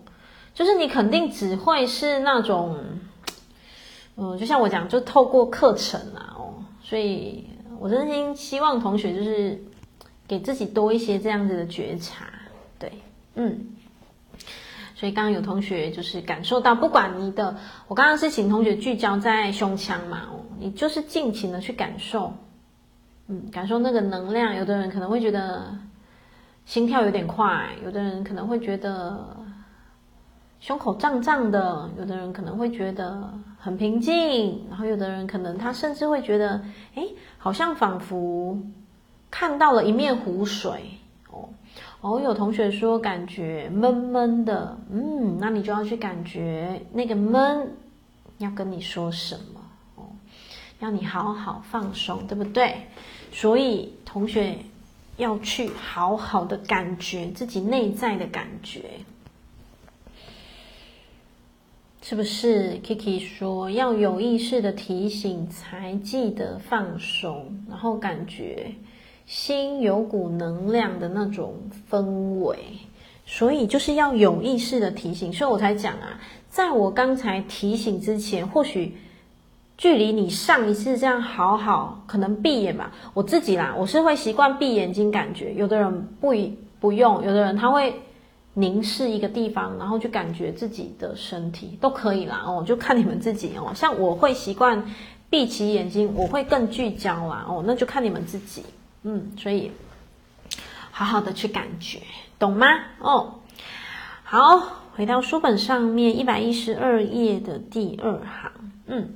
[0.53, 2.77] 就是你肯定只会是那种，
[4.17, 7.47] 嗯，就像我讲，就透过课程啊，哦，所以
[7.79, 9.63] 我真心希望同学就是
[10.27, 12.27] 给自己多一些这样子的觉察，
[12.77, 12.91] 对，
[13.35, 13.67] 嗯。
[14.93, 22.31] 所以刚刚有同学就是感受到，不管你的，我刚刚是请同学聚焦在胸腔嘛，哦，你就是尽情的去感受，
[23.51, 24.55] 感受那个能量。
[24.55, 25.77] 有的人可能会觉得
[26.65, 29.37] 心跳有点快，有的人可能会觉得
[30.59, 36.63] 胸口胀胀的，有的人可能会觉得很平静，然后有的人可能他甚至会觉得，
[36.95, 37.03] 哎，
[37.37, 38.57] 好像仿佛
[39.29, 40.99] 看到了一面湖水，
[41.31, 41.49] 哦。
[42.01, 47.75] 哦，有同学说感觉闷闷的，嗯，那你就要去感觉那个闷
[48.39, 49.61] 要跟你说什么
[49.95, 50.03] 哦，
[50.79, 52.87] 要你好好放松，对不对？
[53.31, 54.57] 所以同学
[55.17, 58.81] 要去好好的感觉自己内在的感觉，
[62.01, 68.73] 是不是？Kiki 说要有意识的提醒才记得放松，然后感觉。
[69.27, 71.53] 心有股能量的那种
[71.89, 72.03] 氛
[72.39, 72.57] 围，
[73.25, 78.97] 所以就是要有意识的提醒，所以我才讲啊，在我刚才提醒之前，或许
[79.81, 82.91] 距离你上一次这样好好，可能闭眼吧。
[83.15, 86.35] 我自己啦，我是会习惯闭眼睛感觉，有的人不
[86.79, 87.99] 不用，有的人他会
[88.53, 92.43] 凝视一个地方，然后去感觉自己的身体都可以啦。
[92.45, 93.71] 哦，就看你们自己哦。
[93.73, 94.85] 像我会习惯
[95.31, 97.43] 闭起眼睛，我会更聚焦啦。
[97.49, 98.63] 哦，那就看你们自己。
[99.01, 99.71] 嗯，所以
[100.91, 101.97] 好好的去感觉，
[102.37, 102.67] 懂吗？
[102.99, 103.39] 哦，
[104.21, 104.61] 好，
[104.95, 108.51] 回到书本上面一百一十二页的第二行。
[108.85, 109.15] 嗯，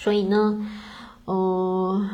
[0.00, 0.64] 所以呢，
[1.24, 2.08] 呃，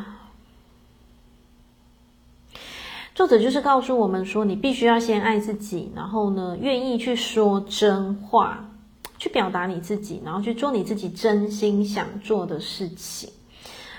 [3.15, 8.71] 作者就是告诉我们说，你必须要先爱自己，然后呢，愿意去说真话，
[9.19, 13.29] 去表达你自己，然后去做你自己真心想做的事情。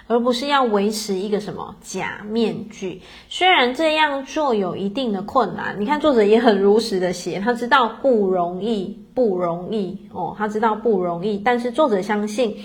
[0.07, 12.57] 而不是要维持一个什么假面具，虽然这样做有一定的困难，你看作者也很如实的写，他知道不容易，不容易哦，他知道不容易，但是作者相信，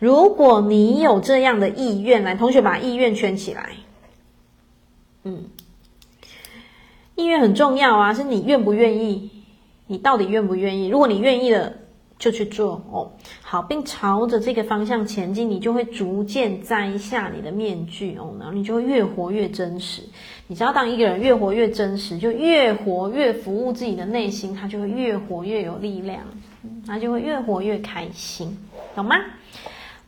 [0.00, 3.70] 如果你有这样的意愿，来，同学把意愿圈起来，
[5.22, 5.44] 嗯，
[7.14, 9.30] 意愿很重要啊，是你愿不愿意，
[9.86, 10.88] 你到底愿不愿意？
[10.88, 11.74] 如果你愿意了。
[12.18, 20.02] 就去做哦，好，并朝着这个方向前进，你就会逐渐摘下你的面具哦，然后你就会越活越真实。
[20.48, 26.20] 你知道，当一个人越活越真实，就越活越服务自己的内心，他就会越活越有力量，
[26.86, 28.58] 他就会越活越开心，
[28.96, 29.16] 懂吗？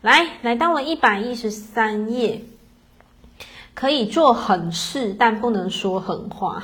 [0.01, 2.41] 来，来到了一百一十三页，
[3.73, 6.63] 可以做狠事，但不能说狠话。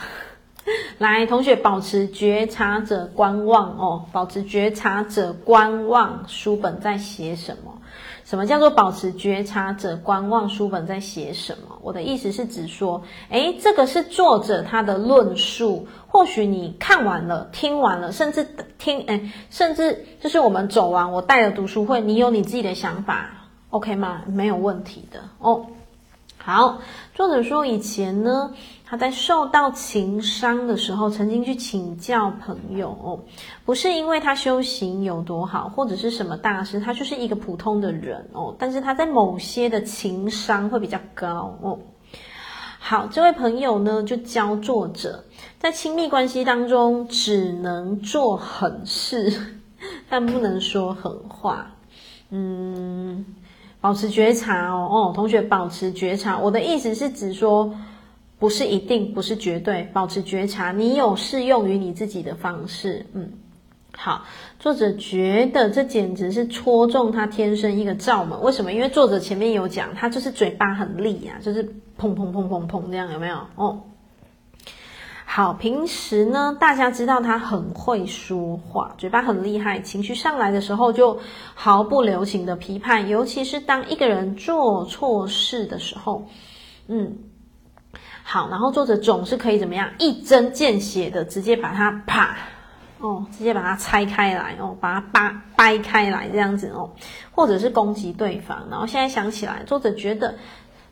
[0.98, 6.26] 来，同学保持觉察者观望哦，保持觉察者观望。
[6.28, 7.74] 书本在写什么？
[8.26, 10.50] 什么叫做保持觉察者观望？
[10.50, 11.78] 书本在写什么？
[11.82, 15.88] 我的意思是指说，诶，这个是作者他的论述。
[16.08, 18.46] 或许你看完了、听完了，甚至
[18.78, 23.30] 听，诶，甚至就是我们走完我带的读书会，你有你自己的想法
[23.70, 24.24] ，OK 吗？
[24.28, 25.68] 没有问题的哦。
[26.38, 26.80] 好，
[27.14, 28.52] 作者说以前呢。
[28.90, 33.20] 他在受到情伤的时候，曾经去请教朋友哦，
[33.66, 38.56] 不是因为他修行有多好，或者是什么大师，他就是一个普通的人哦。
[38.58, 41.78] 但是他在某些的情商会比较高哦。
[42.80, 45.26] 好，这位朋友呢，就教作者，
[45.60, 49.58] 在亲密关系当中只能做狠事，
[50.08, 51.76] 但不能说狠话。
[52.30, 53.26] 嗯，
[53.82, 56.38] 保持觉察哦哦，同学保持觉察。
[56.38, 57.76] 我的意思是指说。
[58.40, 60.72] 不是一定，不是绝对，保持觉察。
[60.72, 63.32] 你有适用于你自己的方式，嗯，
[63.96, 64.24] 好。
[64.60, 68.40] 作者觉得这简直是戳中他天生一个罩门。
[68.42, 68.72] 为什么？
[68.72, 71.64] 因为作者前面有讲，他就是嘴巴很利啊，就是
[72.00, 73.38] 砰砰砰砰砰这样，有没有？
[73.56, 73.82] 哦，
[75.26, 75.54] 好。
[75.54, 81.18] 平时呢，大家知道他很会说话，嘴巴很厉害，情绪上来的时候就
[81.56, 86.28] 毫不留情的批判，尤其是当一个人做错事的时候，
[86.88, 87.16] 嗯。
[88.30, 92.38] 好，然后作者总是可以怎么样，一针见血的直接把它啪
[93.00, 96.92] 哦，直接把它拆开来哦，把它扒掰开来这样子哦，
[97.32, 98.68] 或者是攻击对方。
[98.70, 100.36] 然后现在想起来，作者觉得，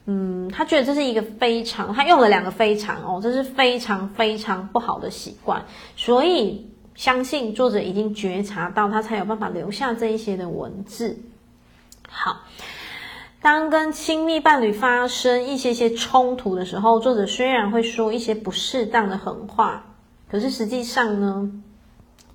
[0.05, 5.61] 嗯，他觉得这是一个非常，他用了两个非常哦，这是非常非常不好的习惯。
[5.97, 11.19] 所以相信作者已经觉察到，他才有办法留下这一些的文字。
[12.07, 12.37] 好。
[13.45, 19.85] 当跟亲密伴侣发生一些些冲突的时候，作者虽然会说一些不适当的狠话，
[20.27, 21.51] 可是实际上呢，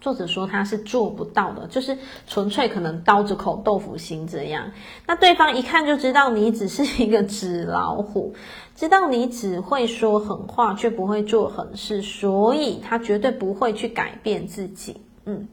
[0.00, 1.98] 作者说他是做不到的，就是
[2.28, 4.70] 纯粹可能刀子口豆腐心这样。
[5.04, 8.32] 那对方一看就知道你只是一个纸老虎，
[8.76, 14.98] 知道你只会说狠话却不会做狠事，所以他绝对不会去改变自己。
[15.24, 15.48] 嗯，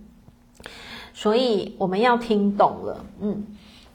[1.15, 3.05] 所以我们要听懂了。
[3.19, 3.47] 嗯，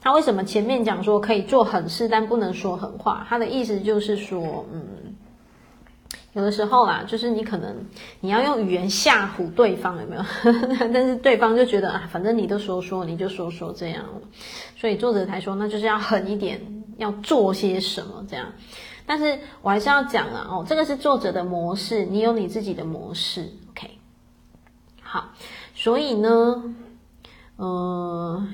[0.03, 3.25] 他为什么前面讲说可以做狠事，但不能说狠话？
[3.29, 4.85] 他的意思就是说，嗯。
[6.33, 7.75] 有的时候啦，就是你可能
[8.19, 10.23] 你要用语言吓唬对方，有没有？
[10.91, 14.03] 但是对方就觉得啊，反正你都说说，你就说说这样。
[14.75, 16.59] 所以作者才说，那就是要狠一点，
[16.97, 18.51] 要做些什么这样。
[19.05, 23.91] 但是我还是要讲了哦，这个是作者的模式，你有你自己的模式，OK？
[25.03, 25.29] 好，
[25.75, 26.63] 所以呢，
[27.57, 28.47] 呃，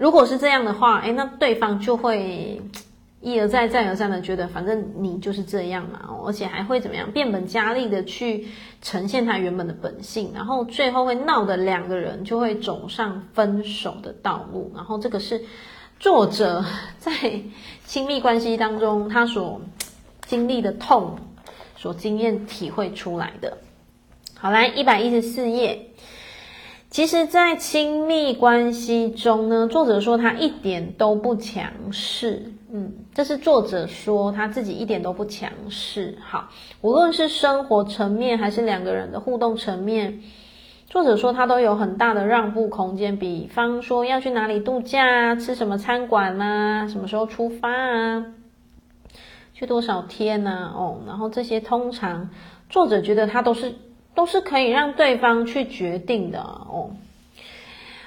[0.00, 2.60] 如果是这样的话，诶，那对方就会。
[3.22, 8.48] 一而再，再而三的觉得，反正你就是这样嘛，而且还会怎么样，变本加厉的去
[8.80, 14.72] 呈现他原本的本性，然后最后会闹得两个人就会走上分手的道路。
[14.74, 15.44] 然后这个是
[15.98, 16.64] 作者
[16.96, 17.12] 在
[17.84, 19.60] 亲密关系当中他所
[20.24, 21.18] 经历的痛，
[21.76, 23.58] 所经验体会出来的。
[24.38, 25.90] 好，来一百一十四页。
[26.90, 32.52] 其实，在亲密关系中呢，作者说他一点都不强势。
[32.72, 36.18] 嗯，这是作者说他自己一点都不强势。
[36.20, 36.48] 好，
[36.80, 40.20] 无论是生活层面还是两个人的互动层面，
[40.88, 43.16] 作者说他都有很大的让步空间。
[43.16, 48.26] 比方说要去哪里度假啊，吃什么餐馆啊，什么时候出发啊，
[49.54, 52.30] 去多少天啊，哦，然后这些通常
[52.68, 53.76] 作者觉得他都是。
[54.14, 56.90] 都是可以让对方去决定的哦，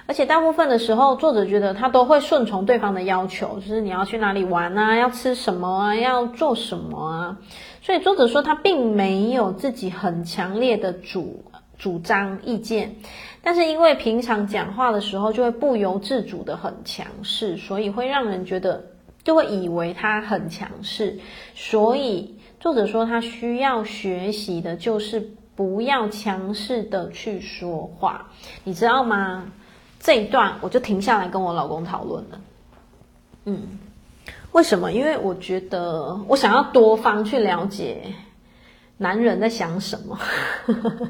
[0.05, 7.37] 而且大部分的时候，作者觉得他都会顺从对方的要求，就是你要去哪里玩啊，要吃什么啊，要做什么啊。
[7.81, 11.45] 所以作者说他并没有自己很强烈的主
[11.77, 12.95] 主张意见，
[13.41, 18.83] 但是因为平常讲话的时候就会不由自主的很强势，所以会让人觉得
[19.23, 21.17] 就会以为他很强势。
[21.55, 25.31] 所以作者说他需要学习的就是。
[25.55, 28.25] 不要强势的去说话，
[28.63, 29.45] 你知道吗？
[29.99, 32.41] 这一段我就停下来跟我老公讨论了。
[33.45, 33.79] 嗯，
[34.51, 34.91] 为什么？
[34.91, 38.03] 因为我觉得我想要多方去了解
[38.97, 40.17] 男人在想什么，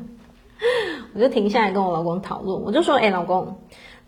[1.13, 2.61] 我就停下来跟我老公讨论。
[2.61, 3.55] 我就说：“哎，老公，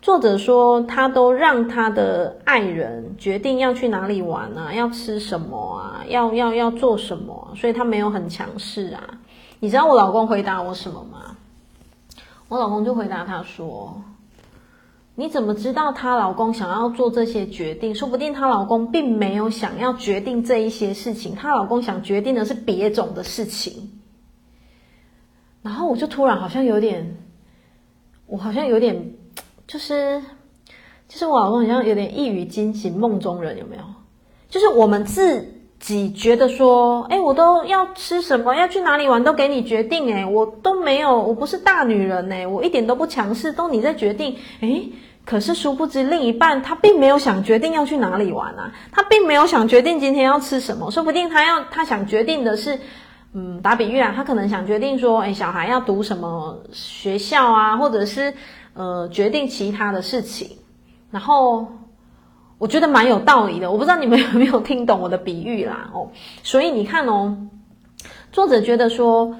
[0.00, 9.02] 作者说他都让他的爱人决定要去哪里玩啊，要吃什么啊，要要要做什么，所以他没有很强势啊。”
[9.58, 11.36] 你知道我老公回答我什么吗？
[12.48, 14.02] 我老公就回答他说
[15.16, 17.94] ：“你怎么知道她老公想要做这些决定？
[17.94, 24.00] 说不定她老公并没有想要决定这一些事情，她老公想决定的是别种的事情。”
[25.62, 27.16] 然后我就突然好像有点，
[28.26, 29.14] 我好像有点，
[29.66, 30.22] 就是，
[31.08, 33.82] 就是我老公好像有点一语惊醒梦中人，有没有？
[34.48, 35.55] 就是我们自。
[35.78, 44.82] 自己觉得说，哎，我都要吃什么，要去哪里玩，都给你决定，哎，我都没有，我不是大女人，哎，我一点都不强势，都你在决定，哎，
[45.24, 52.80] 可是殊不知另一半他并没有想决定要去哪里玩啊，他并没有想决定今天要吃什么，说不定他要他想决定的是，
[53.34, 58.32] 嗯，打比喻啊，他可能想决定说，哎，小孩要读什么学校啊，或者是
[58.74, 60.56] 呃，决定其他的事情，
[61.10, 61.66] 然后。
[62.58, 66.10] 我觉得蛮有道理的，我不知道你们有没有听懂我的比喻啦哦。
[66.42, 67.36] 所以你看哦，
[68.32, 69.36] 作者觉得说，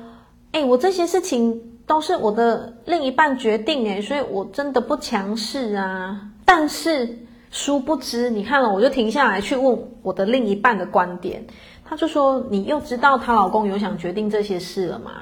[0.52, 6.28] 哎，我这些事情都是我的另一半决定哎，所以我真的不强势啊。
[6.44, 11.46] 但是殊不知，你看了我就停下来去问我的另一半的观点，
[11.84, 15.12] 他就说，你又知道她老公有想决定这些事了吗？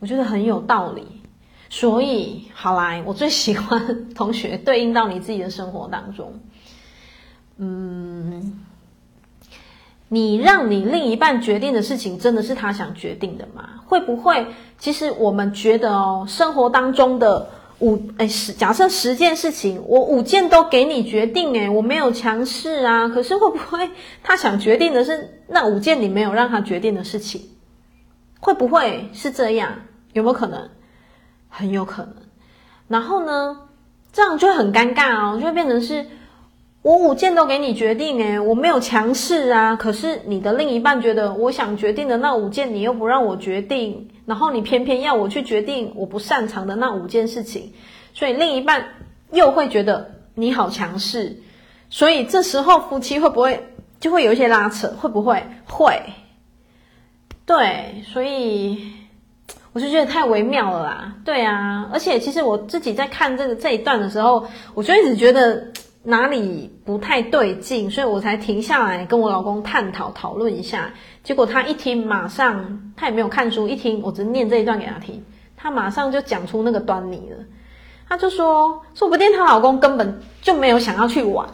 [0.00, 1.06] 我觉得很有道理。
[1.70, 6.34] 所以好来，我最喜欢同学对应到你自己的生活当中。
[7.58, 8.64] 嗯，
[10.08, 13.80] 你让你另一半决定的事情，真的是他想决定的吗？
[13.86, 14.46] 会不会？
[14.78, 17.48] 其实我们觉得哦，生活当中的
[17.78, 23.08] 五哎十，假设十件事情，我五件都给你决定，哎，我没有强势啊。
[23.08, 23.90] 可是会不会
[24.22, 27.50] 他想决定的是那五件你没有让他决定的事情？
[28.40, 29.82] 会不会是这样？
[30.14, 30.70] 有没有可能？
[31.48, 32.14] 很有可能。
[32.88, 33.58] 然后呢，
[34.12, 36.06] 这样就很尴尬哦，就会变成是。
[36.82, 39.76] 我五件都给你决定，诶，我没有强势啊。
[39.76, 47.72] 可是你的另一半觉得，我想决定的那五件，你又不让我决定，然后你偏偏要我去决定我不擅长的那五件事情，
[48.12, 48.84] 所以另一半
[49.30, 51.40] 又会觉得你好强势。
[51.88, 53.68] 所以这时候夫妻会不会
[54.00, 54.88] 就会有一些拉扯？
[55.00, 55.40] 会不会？
[55.66, 56.02] 会。
[57.46, 58.92] 对，所以
[59.72, 61.14] 我就觉得太微妙了啦。
[61.24, 65.68] 对啊，而且其实我自己在看这个这一段的时候，我就一直觉得
[66.04, 70.92] 哪里不太对劲，所以我才停下来跟我老公探讨讨论一下。
[71.22, 75.24] 结果他一听，马上他也没有看书，一听我只念这一段给他听，
[75.56, 77.36] 他马上就讲出那个端倪了。
[78.08, 81.48] 他就说，说不定她老公根本就没有想要去玩。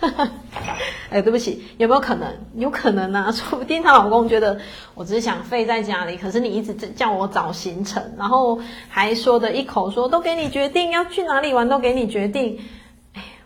[1.10, 2.28] 哎，对不起，有没有可能？
[2.54, 4.56] 有可能啊， 说不定她老公觉得
[4.94, 12.56] 我只是想废在家里，可是你一直叫我找行程，然后还说的一口说都给你决定，要去哪里玩都给你决定。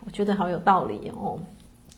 [0.08, 1.38] 我觉得好有道理哦。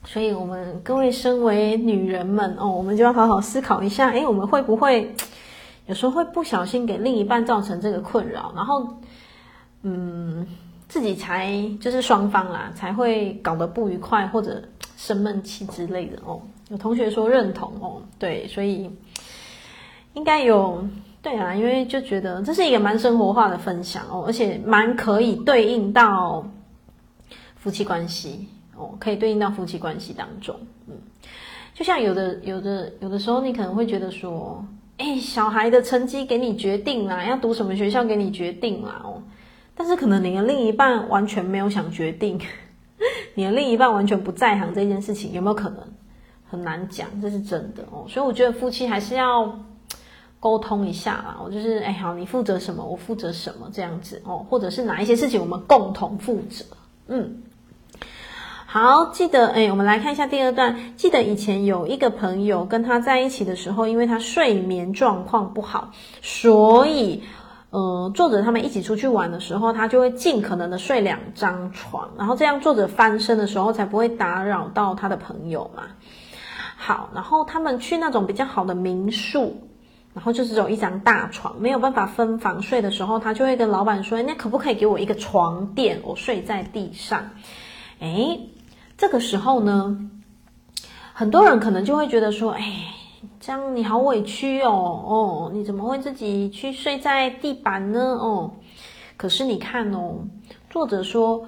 [0.05, 5.15] 所以我们各位身为女人们哦，我们就要好好思考一下，哎，我们会不会
[5.87, 8.87] 有时候会不小心给另一半造成这个困扰，然后。
[9.83, 10.47] 嗯，
[10.89, 14.63] 自己才就是双方啦，才会搞得不愉快或者
[14.95, 16.39] 生闷气之类的哦。
[16.69, 18.91] 有同学说认同哦，对，所以
[20.13, 20.87] 应该有
[21.23, 26.45] 对啊，因为就觉得这是一个蛮生活化的分享哦，而且蛮可以对应到
[27.61, 30.57] 夫妻关系哦，可以对应到夫妻关系当中。
[30.89, 30.95] 嗯，
[31.73, 34.65] 就像有的有的有的时候，你可能会觉得说，
[34.97, 39.23] 哎，小孩的成绩给你决定啦，要读什么学校给你决定啦，哦。
[39.77, 42.41] 但是可能你的另一半完全没有想决定，
[43.35, 45.79] 你的另一半完全不在行这件事情，有没有可能？
[46.51, 48.05] 很难讲，这是真的哦。
[48.09, 49.57] 所以我觉得夫妻还是要
[50.41, 51.39] 沟通一下啦。
[51.41, 56.65] 我就是哎，好，你负责什么，我负责什么这样子哦，或者是哪一些事情我们共同负责。
[57.07, 57.41] 嗯，
[58.73, 60.95] 好，记得哎，我们来看一下第二段。
[60.97, 65.91] 记得以前有一个朋友跟他在一起的时候，因为他睡眠状况不好，
[66.23, 67.25] 所以。
[67.71, 75.83] 呃，作者他们一起出去玩的时候，他就会尽可能的睡两张床，然后这样作者翻身的时候才不会打扰到他的朋友嘛。
[76.77, 79.57] 好，然后他们去那种比较好的民宿，
[80.15, 87.31] 然后就只有一张大床，没有办法分房睡的时候，他就会跟老板说：“那可不可以给我一个床垫，我睡在地上？”
[88.01, 88.49] 诶，
[89.01, 89.97] 这个时候呢，
[91.15, 92.63] 很多人可能就会觉得说：“诶。”
[93.41, 97.99] 这样你好委屈哦哦，你怎么会自己去睡在地板呢？
[97.99, 98.51] 哦，
[99.17, 100.17] 可是你看哦，
[100.69, 101.47] 作者说，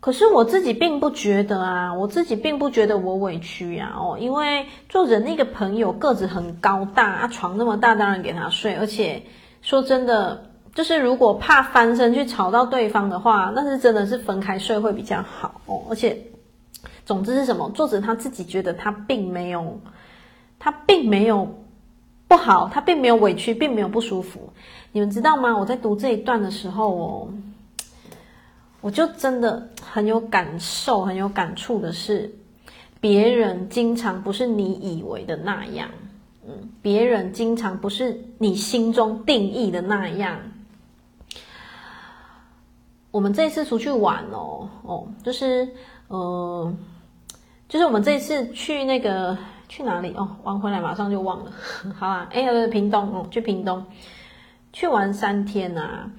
[0.00, 9.22] 可是我自己并不觉得啊，我自己并不觉得我委屈呀哦，因为作者那个朋友个子很高大，啊，床那么大，当然给他睡，而且
[9.60, 16.18] 说真的，就是如果怕翻身去吵到对方的话，那是真的是分开睡会比较好哦，而且
[17.08, 17.70] 总之是什么？
[17.70, 19.80] 作者他自己觉得他并没有。
[20.60, 21.48] 他并没有
[22.26, 24.52] 不好，他并没有委屈，并没有不舒服。
[24.90, 25.56] 你们知道吗？
[25.56, 27.28] 我在读这一段的时候哦，
[28.80, 32.34] 我就真的很有感受，很有感触的是，
[33.00, 35.88] 别人经常不是你以为的那样，
[36.44, 40.40] 嗯，别人经常不是你心中定义的那样。
[43.12, 45.68] 我们这一次出去玩哦，哦，就是，
[46.08, 46.74] 呃，
[47.68, 49.36] 就是我们这次去那个。
[49.70, 50.26] 去哪里哦？
[50.44, 51.52] 玩回来马上就忘了。
[51.94, 53.84] 好啊，哎，呃，屏东哦，去屏东，
[54.72, 56.10] 去玩三天啊。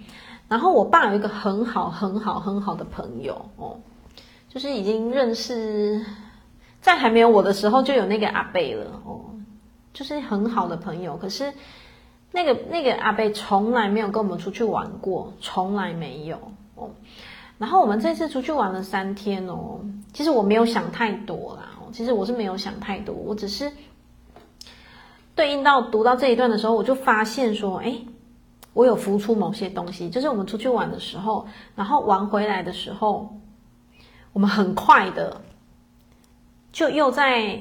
[0.47, 3.75] 然后我爸有一个很好、很好、很好的朋友哦，
[4.49, 6.05] 就是已经认识，
[6.79, 9.25] 在还没有我的时候就有那个阿伯了哦，
[9.93, 11.17] 就是很好的朋友。
[11.17, 11.51] 可是
[12.31, 16.37] 那个那个阿伯从来没有跟我们出去玩过，从来没有
[16.75, 16.91] 哦。
[17.59, 19.79] 然后我们这次出去玩了三天哦，
[20.13, 21.65] 其实我没有想太多啦。
[21.91, 23.71] 其实我是没有想太多，我只是
[25.33, 27.95] 对应到读到这一段的时候，我就发现说，哎，
[28.73, 33.35] 我有浮出某些东西，就是我们出去玩的时候，然后玩回来的时候，
[34.33, 35.41] 我们很快的
[36.71, 37.59] 就又在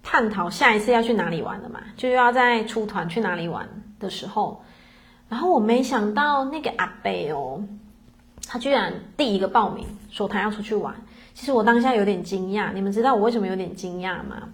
[0.00, 3.68] 探讨下一次要去哪里玩了嘛，就又要再出团去哪里玩
[3.98, 4.62] 的时候，
[5.28, 7.64] 然后我没想到那个阿伯哦，
[8.46, 10.94] 他居然第一个报名说他要出去玩。
[11.34, 14.48] 其实我当下有点惊讶，你们知道我为什么有点惊讶吗？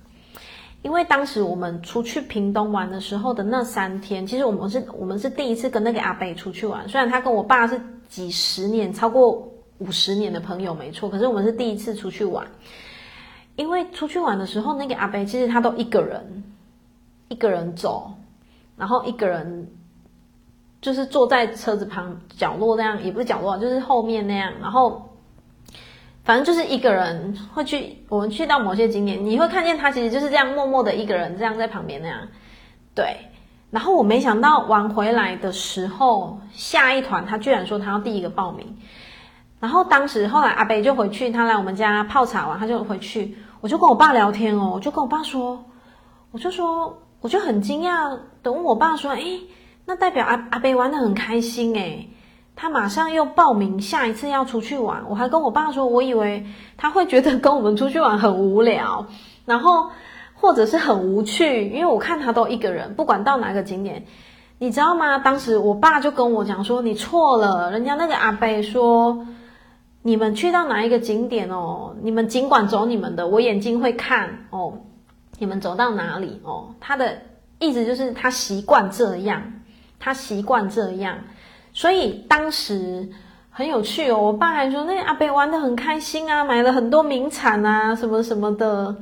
[0.82, 6.88] 因为当时我们出去屏东玩的时候的那三天，其实我们是我们是第一次跟那个阿北出去玩。
[6.88, 12.44] 虽然他跟我爸是几十年、超过五十年的朋友，没错，可是我们是第一次出去玩。
[13.54, 16.42] 因为出去玩的时候，那个阿北其实他都一个人，
[17.28, 18.12] 一个人走，
[18.76, 19.68] 然后一个人
[20.82, 25.08] 就是坐在车子旁角落那样，也不是角落，就是后面那样，然后。
[26.24, 32.16] 反正就是一个人会去，我们去到某些景点，你会看见他其实就是这样默默的一个人这样在旁边那样，
[32.94, 33.16] 对。
[33.72, 38.78] 然后我没想到玩回来的时候，下一团他居然说他要第一个报名。
[39.58, 45.64] 然后当时后来阿北就回去，他来我们家泡茶完，他就回去，我就跟我爸聊天哦，我就跟我爸说，
[46.30, 49.40] 我就说，我就很惊讶的问我爸说，诶，
[49.84, 52.08] 那代表阿阿伯玩得很开心诶，
[52.56, 55.04] 他马上又报名下一次要出去玩。
[55.08, 59.06] 我还跟我爸说，我以为他会觉得跟我们出去玩很无聊，
[59.44, 59.90] 然后
[60.34, 64.04] 或者是很无趣，因为我看他都一个人，不管到哪个景点，
[64.58, 65.18] 你知道吗？
[65.18, 69.26] 当时我爸就跟我讲说，你错了，人家那个阿伯说。
[70.04, 71.94] 你们去到哪一个景点哦？
[72.02, 74.72] 你们尽管走你们的，我眼睛会看哦。
[75.38, 76.74] 你们走到哪里哦？
[76.80, 77.18] 他的
[77.60, 79.40] 意思就是他习惯这样，
[80.04, 81.16] 他习惯这样，
[81.72, 83.08] 所以当时
[83.50, 84.18] 很有趣哦。
[84.18, 88.96] 我爸还说那阿伯玩得很开心啊，买了很多名产啊，什么什么的。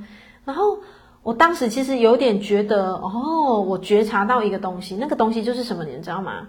[0.44, 0.78] 然后
[1.22, 6.46] 我当时其实有点觉得哦，我觉察到一个东西，那个东西就是什么，你知道吗？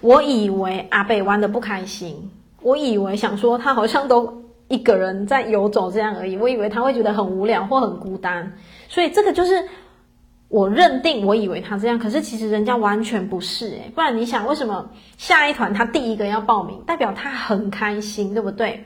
[0.00, 2.28] 我以为阿伯玩得不开心。
[2.60, 8.52] 我以为想说他好像都一个人在游走这样而已，我以为他会觉得很无聊或很孤单，
[8.88, 9.68] 所以这个就是
[10.52, 14.86] 我认定，我以为他这样，可是其实人家完全不是诶，不然你想为什么
[15.16, 18.84] 下一团他第一个要报名，代表他很开心，对不对？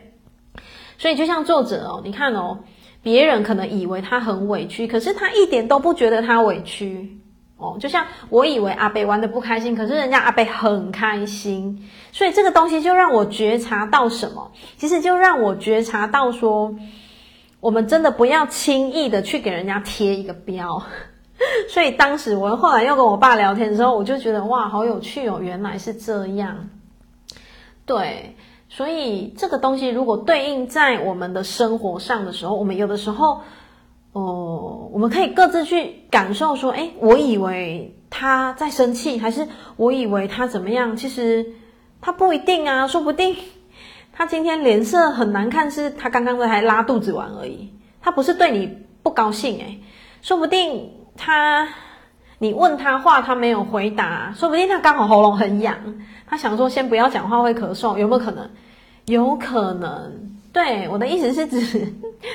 [0.97, 2.61] 所以就像作者哦，你看哦，
[3.03, 7.19] 别人可能以为他很委屈，可是他一点都不觉得他委屈。
[7.57, 14.53] 哦，就像我以为阿北玩得不开心，可是人家阿北很开心，所以这个东西就让我觉察到什么？
[14.77, 16.73] 其实就让我觉察到说，
[17.59, 20.81] 我们真的不要轻易的去给人家贴一个标。
[21.69, 26.69] 所以当时我后来又跟我爸聊天的时候，我就觉得哇，好有趣哦，原来是这样。
[27.85, 28.35] 对，
[28.69, 33.41] 所以这个东西如果对应在我们的生活上的时候，我们有的时候。
[34.13, 40.97] 哦，我们可以各自去感受说，诶，我以为他在生气，还是我以为他怎么样？
[40.97, 41.45] 其实
[42.01, 43.37] 他不一定啊，说不定
[44.15, 47.69] 他今天脸色很难看，是他刚刚在还拉肚子玩而已，
[48.01, 49.83] 他不是对你不高兴诶，
[50.23, 51.69] 说不定他
[52.39, 55.77] 你问他话，他没有回答，说不定他刚好喉咙很痒，
[56.27, 58.51] 他想说先不要讲话会咳嗽，有没有可能？
[59.07, 60.37] 有可能。
[60.53, 61.93] 对，我的意思是指，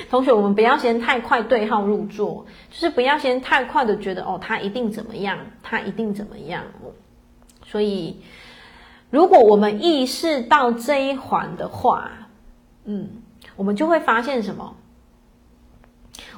[0.08, 6.62] 同学，我们不要先太快对号入座，就是不要先太快的觉得哦，他一定怎么样，他一定怎么样。
[7.66, 8.22] 所以，
[9.10, 12.12] 如果我们意识到这一环的话，
[12.84, 13.08] 嗯，
[13.56, 14.76] 我们就会发现什么？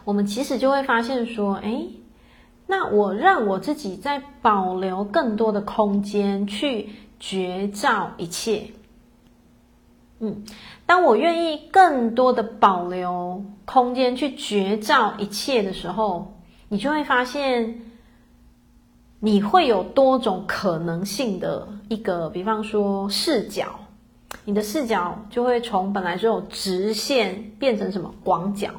[0.04, 1.90] 我们其实就会发现说，诶，
[2.66, 6.90] 那我让我自己在保留更多的空间去
[7.20, 8.70] 觉照一切。
[10.20, 10.44] 嗯，
[10.86, 16.34] 当我愿意更多的保留空间去觉照一切的时候，
[16.68, 17.82] 你就会发现，
[19.20, 23.66] 你会有多种可能性的一个，比方说视角，
[24.44, 28.70] 你的视角就会从本来就有直线变成什么广角，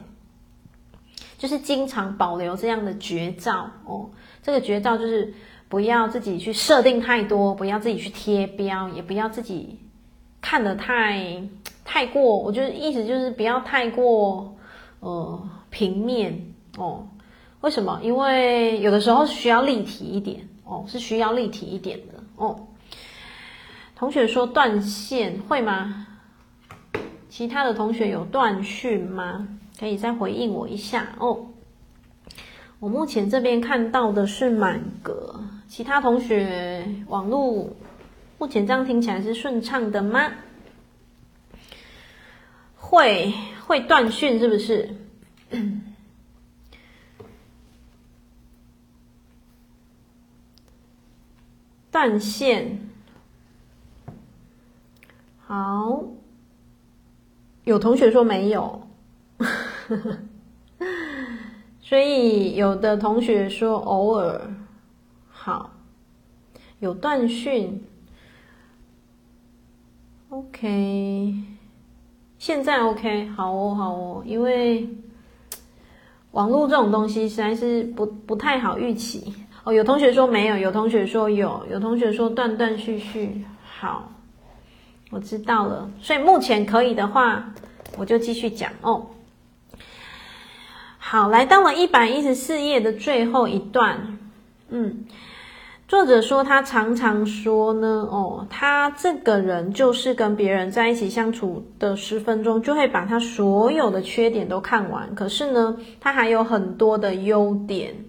[1.37, 4.09] 就是经常保留这样的觉照哦。
[4.41, 5.33] 这个觉照就是
[5.67, 9.79] 不要自己去设定太多，不要自己去贴标，也不要自己。
[10.41, 11.41] 看得太
[11.83, 14.55] 太过，我觉得意思就是不要太过
[14.99, 17.07] 呃平面哦。
[17.61, 17.99] 为什么？
[18.03, 22.67] 因为有的时候需要立体一点哦，是需要立体一点的哦。
[23.95, 26.05] 同学说断线会吗？
[27.27, 29.47] 其他的同学有断讯吗？
[29.79, 31.47] 可以再回应我一下哦。
[32.79, 37.69] 我目前这边看到的是满格，其他同学网络。
[38.37, 40.31] 目前这样听起来是顺畅的吗？
[42.75, 43.33] 会
[43.65, 44.95] 会断讯是不是？
[51.91, 52.79] 断线。
[55.47, 56.03] 好，
[57.63, 58.84] 有同学说没有，
[59.87, 59.95] 呵
[60.79, 60.85] 呵
[61.81, 64.41] 所以有的同学说偶尔。
[65.29, 65.71] 好，
[66.79, 67.83] 有断讯。
[70.29, 71.33] OK，
[72.39, 74.89] 现在 OK，好哦，好哦，因为
[76.31, 79.33] 网络这种东西实在是不不太好预期
[79.63, 79.71] 哦。
[79.71, 83.45] 有同学说没有，有同学说有，有同学说断断续续。
[83.63, 84.11] 好，
[85.11, 87.53] 我知道了，所以目前可以的话，
[87.97, 89.05] 我就继续讲哦。
[91.07, 94.17] 好，来到了一百一十四页的最后一段，
[94.69, 95.05] 嗯。
[95.87, 105.13] 作者说，他常常说呢，哦，他这个人就是跟别人在一起相处的十分钟，就会把他所有的缺点都看完。
[105.13, 108.03] 可是呢，他还有很多的优点，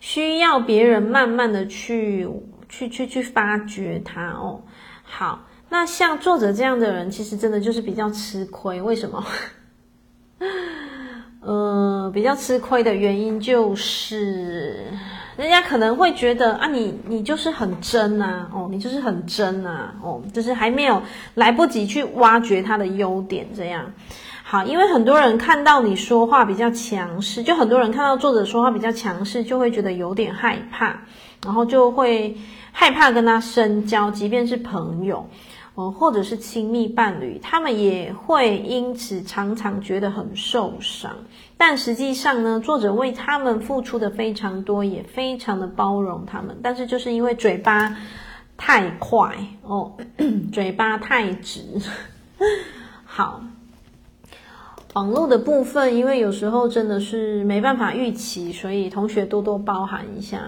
[0.00, 2.26] 需要别人慢慢的去
[2.70, 4.62] 去去去发掘他哦。
[5.02, 8.80] 好，那像作者这样的人，其实真的就是比较吃亏。
[8.80, 9.22] 为什么？
[11.40, 14.86] 呃，比较吃亏的原因就是。
[15.36, 21.02] 人家可能会觉得啊，你你就是很真啊，哦，你就是很真啊，哦，就是还没有
[21.34, 23.90] 来不及去挖掘他的优点，这样
[24.42, 30.94] 好，因为很多人看到你说话比较强势，就很多人看到作者说话比较强势，就会觉得有点害怕，
[31.42, 32.36] 然后就会
[32.70, 35.26] 害怕跟他深交，即便是朋友。
[35.88, 41.12] 或者是亲密伴侣，他们也会因此常常觉得很受伤。
[41.56, 46.58] 但实际上呢，作者为他们付出的非常多，也非常的包容他们。
[46.60, 47.96] 但是就是因为嘴巴
[48.56, 49.92] 太快哦，
[50.52, 51.62] 嘴巴太直。
[53.04, 53.42] 好，
[54.94, 60.40] 网络的部分，因为有时候真的是没办法预期，所以同学多多包涵一下。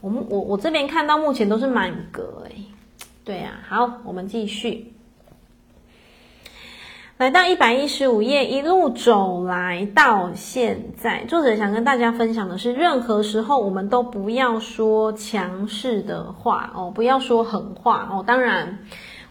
[0.00, 2.64] 我们我我这边看到目前都是满格诶。
[3.22, 4.94] 对呀、好，我们继续
[7.18, 18.24] 来到一百一十五页，一路走来到现在，作者想跟大家分享的是，任何时候我们都不要说强势的话哦，不要说狠话哦。
[18.26, 18.78] 当然，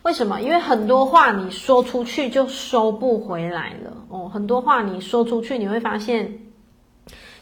[0.03, 0.39] 为什么？
[0.39, 4.29] 因为很多话你说出去就收不回来了哦。
[4.29, 6.39] 很多话你说出去，你会发现，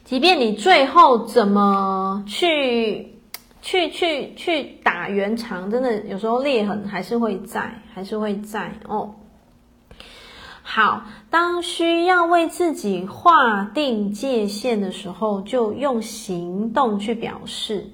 [0.05, 3.16] 即便你最后怎么去。
[3.67, 9.13] 去去去打圆场，真的有时候裂痕还是会在，还是会在哦。
[10.61, 17.89] 好，当需要为自己划定界限的时候，就用行动去表示。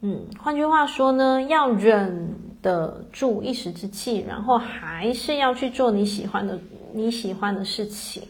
[0.00, 6.60] 嗯，换句话说呢，要忍得住一时之气，然后还是要去做你喜欢的
[6.94, 8.22] 你喜欢的事情。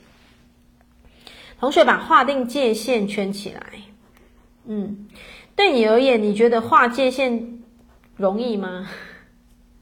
[1.61, 3.61] 同学把划定界限圈起来。
[4.65, 5.09] 嗯。
[5.57, 7.63] 对你而言，你觉得划界限
[8.15, 8.87] 容易吗？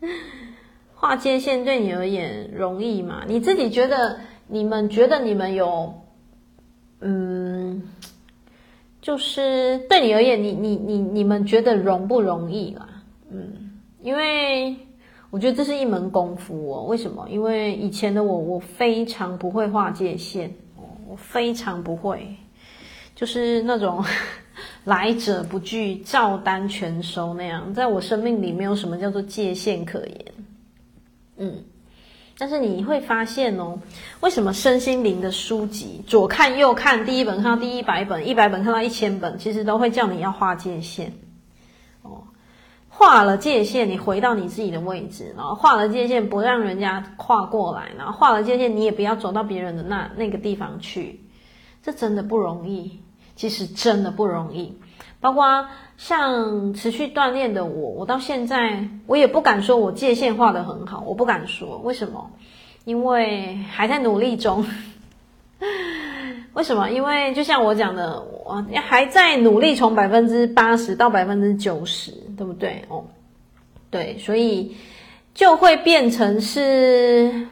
[0.95, 3.25] 划界限对你而言容易吗？
[3.27, 5.93] 你自己觉得，你们觉得你们有，
[7.01, 7.83] 嗯，
[9.03, 12.89] 就是对你而言，你你你你们觉得容不容易啦？
[13.31, 14.77] 嗯，因为
[15.31, 16.85] 我觉得这是一门功夫哦。
[16.85, 17.27] 为什么？
[17.29, 20.55] 因为以前的我，我非常不会划界限，
[21.09, 22.37] 我非常不会，
[23.17, 24.03] 就是那种。
[24.85, 30.25] 来者不拒，照单全收那样，在我生命里没有什么叫做界限可言。
[31.39, 31.65] 嗯，
[32.37, 33.79] 但是你会发现哦，
[34.21, 41.13] 为什么身心灵的书籍左看右看，第一本看到第一百本，一百本看到一千本，其实都会叫你要划界限。
[42.03, 42.23] 哦，
[42.91, 51.21] 划了界限，你回到你自己的位置，然后划了界限，不让人家跨过来，然后划了界限，你也不要走到别人的那那个地方去，
[51.83, 53.01] 这真的不容易。
[53.37, 54.73] 其实真的不容易，
[55.21, 55.67] 包括
[55.97, 62.31] 像持续锻炼的我，我到现在我也不敢说我界限画得很好，我不敢说，为什么？
[62.85, 64.65] 因为还在努力中。
[66.55, 66.91] 为什么？
[66.91, 72.85] 因为就像我讲的，我还在努力从百分之八十到百分之九十，对不对？
[72.89, 73.05] 哦，
[73.91, 74.77] 对，所以
[75.35, 77.49] 就会变成是。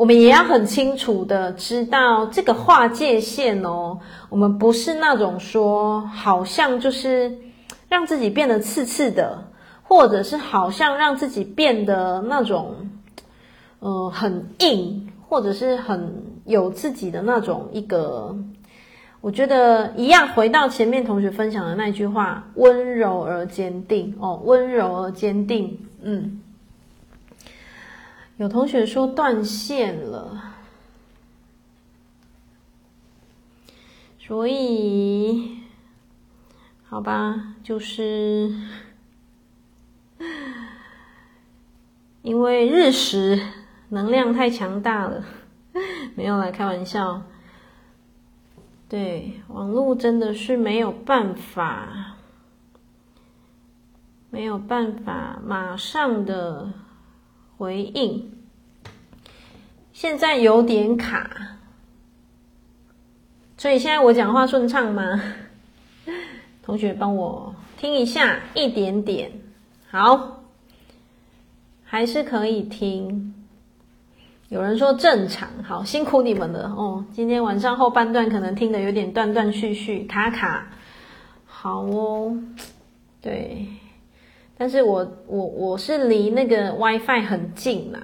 [0.00, 3.98] 我们也要很清楚的知道这个划界线哦，
[4.30, 7.36] 我们不是那种说好像就是
[7.86, 9.44] 让自己变得刺刺的，
[9.82, 12.88] 或者是好像让自己变得那种，
[13.80, 18.34] 呃，很硬，或者是很有自己的那种一个，
[19.20, 20.28] 我觉得一样。
[20.28, 26.40] 回到前面同学分享的那句话，温柔而坚定哦，温柔而坚定，嗯。
[28.40, 30.54] 有同学说断线了，
[34.18, 35.58] 所以
[36.88, 38.50] 好吧，就是
[42.22, 43.38] 因为日食
[43.90, 45.22] 能量太强大了，
[46.14, 47.22] 没有来开玩笑。
[48.88, 52.16] 对，网络真的是没有办法，
[54.30, 56.72] 没有办法马上的。
[57.60, 58.32] 回应，
[59.92, 61.58] 现在有点卡，
[63.58, 65.22] 所以现在我讲话顺畅吗？
[66.64, 69.30] 同学帮我听一下，一点点，
[69.90, 70.40] 好，
[71.84, 73.34] 还是可以听。
[74.48, 77.04] 有人说正常，好，辛苦你们了哦。
[77.12, 80.66] 今天晚上后半段可能听得有点断断续续、卡卡，
[81.44, 82.34] 好哦，
[83.20, 83.66] 对。
[84.60, 87.98] 但是我我我是离那个 WiFi 很近啦，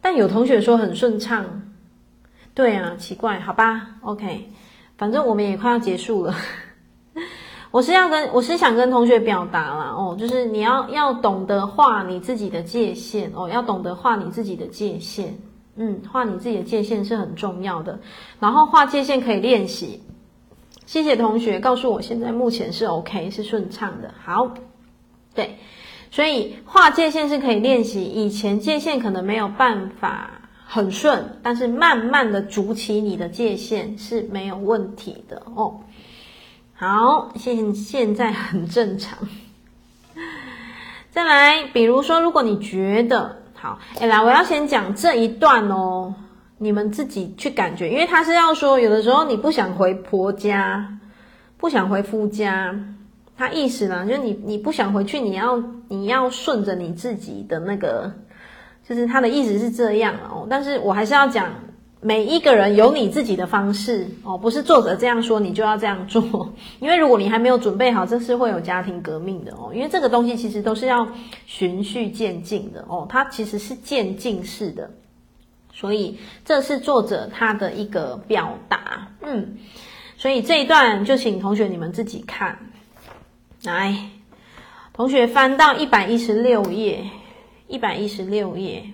[0.00, 1.44] 但有同学说很顺畅，
[2.54, 4.48] 对啊，奇怪，好吧，OK，
[4.96, 6.34] 反正我们也快要结束了。
[7.70, 15.34] 我是要跟我是想跟同学表达啦，哦，就是你要要懂得画你自己的界限哦，要懂得画你自己的界限，
[15.76, 18.00] 嗯，画你自己的界限是很重要的。
[18.40, 20.00] 然后画界限可以练习，
[20.86, 24.14] 谢谢同学告诉我，现在目前是 OK，是顺畅的。
[24.24, 24.54] 好，
[25.34, 25.58] 对，
[26.10, 28.04] 所以画界线是可以练习。
[28.04, 30.30] 以前界线可能没有办法
[30.64, 35.80] 很顺，但是慢慢的筑起你的界线是没有问题的哦。
[36.74, 39.18] 好，现现在很正常。
[41.10, 46.14] 再来，比如说，如果你觉得好，哎，来，我要先讲这一段哦。
[46.56, 50.98] 你们自己去感觉，因为他是要说，有的时候你不想回婆家，
[51.58, 52.74] 不想回夫家，
[53.36, 58.12] 他意思呢，就是你你不想回去，你要你要顺着你自己的那个，
[58.88, 60.46] 就是他的意思是这样哦。
[60.48, 61.52] 但是我还是要讲，
[62.00, 69.72] 每一个人有你自己的方式哦，不是作者这样说你就要这样做， 因为如果你还没有准备好，这是会有家庭革命的哦。
[69.74, 71.08] 因为这个东西其实都是要
[71.46, 74.90] 循序渐进的哦，它其实是渐进式的。
[75.76, 79.56] 所以这是作者他的一个表达，嗯，
[80.16, 82.56] 所以这一段就请同学你们自己看，
[83.64, 83.96] 来，
[84.92, 87.04] 同学翻到一百一十六页，
[87.66, 88.84] 一百一十六页，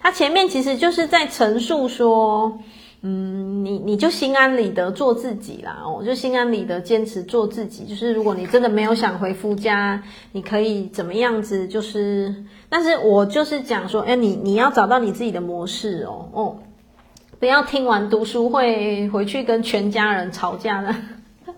[0.00, 2.58] 他前面其实就是在陈述说。
[3.02, 7.86] 嗯，你你就心安理得做自己啦，哦，就心安理得坚持做自己。
[7.86, 10.02] 就是如果你真的没有想回夫家，
[10.32, 11.66] 你可以怎么样子？
[11.66, 16.58] 就是，但是我就是讲说，哎，你你要找到你自己的模式哦，哦，
[17.38, 20.94] 不要听完读书会回去跟全家人吵架了。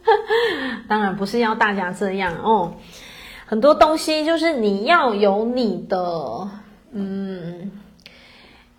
[0.89, 2.75] 当然不是要大家这样哦，
[3.47, 6.49] 很多东西就是你要有你的，
[6.93, 7.71] 嗯。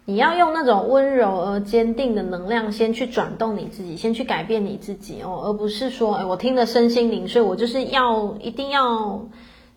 [0.06, 9.26] 你要用那种温柔而坚定的能量，先去转动你自己，先去改变你自己哦，而不是说，哎，我听了身心灵，所以我就是要一定要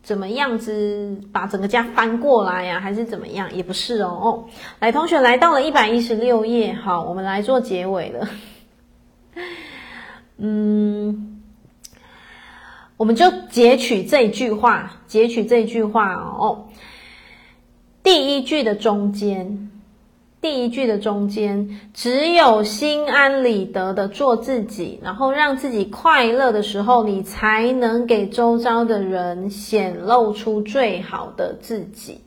[0.03, 3.55] 怎么样子把整个家翻过来呀，还是怎么样？
[3.55, 4.19] 也不是哦。
[4.21, 4.45] 哦，
[4.81, 8.29] 来，同学来到了一百一十六页，好，我们来做结尾了。
[10.39, 11.36] 嗯，
[12.97, 16.69] 我们就截取这句话，截取这句话哦，
[18.03, 19.71] 第一句的中间。
[20.39, 32.21] 第一句的中间，只有心安理得的做自己，然后让自己快乐的时候，你才能给周遭的人显露出最好的自己，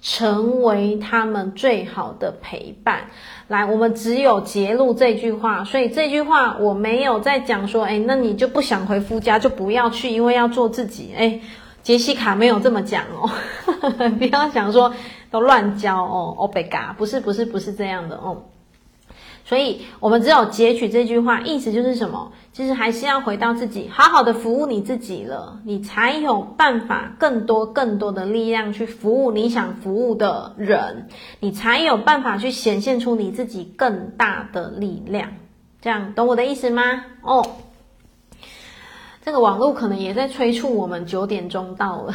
[0.00, 3.10] 成为他们最好的陪伴。
[3.48, 11.14] 来，我们只有节录这句话，所以这句话我没有在讲说，哎，那你就不想回夫家就不要去，因为要做自己。
[11.16, 11.40] 哎，
[11.82, 13.30] 杰西卡没有这么讲哦，
[14.18, 14.92] 不要想说。
[15.30, 18.44] 都乱教哦，欧贝嘎，不是不是不是这样的哦，
[19.46, 22.32] 所以我们只有截取这句话，意思就是什么？
[22.52, 31.08] 其实还是要回到自己，好好的服务你自己了，你才有办法更多更多的力量去服务你想服务的人，
[31.40, 35.32] 你才有办法去显现出你自己更大的力量。
[35.82, 37.04] 这样懂我的意思吗？
[37.20, 37.44] 哦，
[39.22, 42.14] 这个网络可能也在催促我们九点钟到了。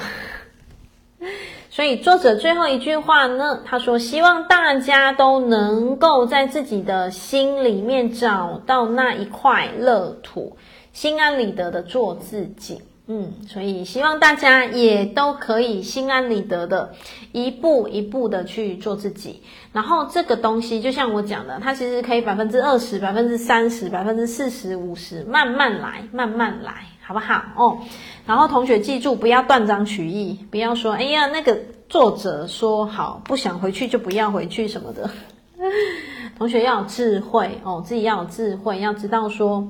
[1.70, 10.57] 所以作者最后一句话呢，他说：“希望大家都能够在自己的心里面找到那一块乐土，
[10.93, 16.93] 心安理得的做自己。”嗯，所以希望大家也都可以心安理得的，
[17.32, 19.41] 一步一步的去做自己。
[19.74, 26.86] 然后这个东西，就像我讲的，它其实可以百分之二十、百分之三十、百分之四十、五十，慢慢来，慢慢来。
[27.10, 27.80] 好不好哦？
[28.28, 35.10] 然后同学记住，不要断章取义，不要说哎呀，那个作者说好，不想回去就不要回去什么的。
[36.38, 39.68] 同学要有智慧哦，自己要有智慧，要知道说，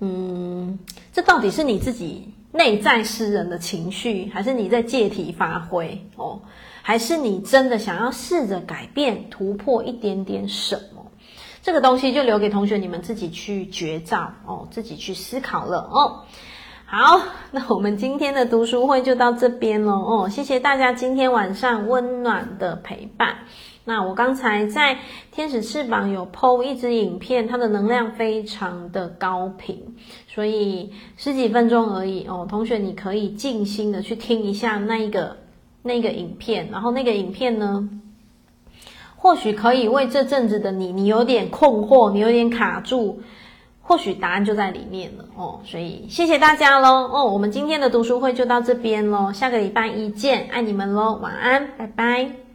[0.00, 0.78] 嗯，
[1.10, 6.42] 这到底是你自己内在私人的情绪，还是你在借题发挥哦？
[6.82, 11.06] 还是你真的想要试着改变、突破一点点什么？
[11.62, 16.24] 这个东西就留给同学你们自己去觉照哦，自己去思考了哦。
[16.90, 17.20] 好，
[17.50, 23.36] 那我们今天的读书会就到这边喽哦，谢谢大家今天晚上温暖的陪伴。
[23.84, 24.96] 那我刚才在
[25.30, 29.96] 天使翅膀有 PO 一支影片，它的能量非常的高频，
[30.28, 32.46] 所以十几分钟而已哦。
[32.48, 35.36] 同学你可以静心的去听一下那一个
[35.82, 37.86] 那个影片，然后那个影片呢，
[39.14, 43.20] 或许可以为这阵子的你，你有点困惑，你有点卡住。
[43.88, 52.47] 或许答案就在里面了哦，所以谢谢大家喽哦，我们今天的读书会就到这边喽，下个礼拜一见，爱你们喽，晚安，拜拜。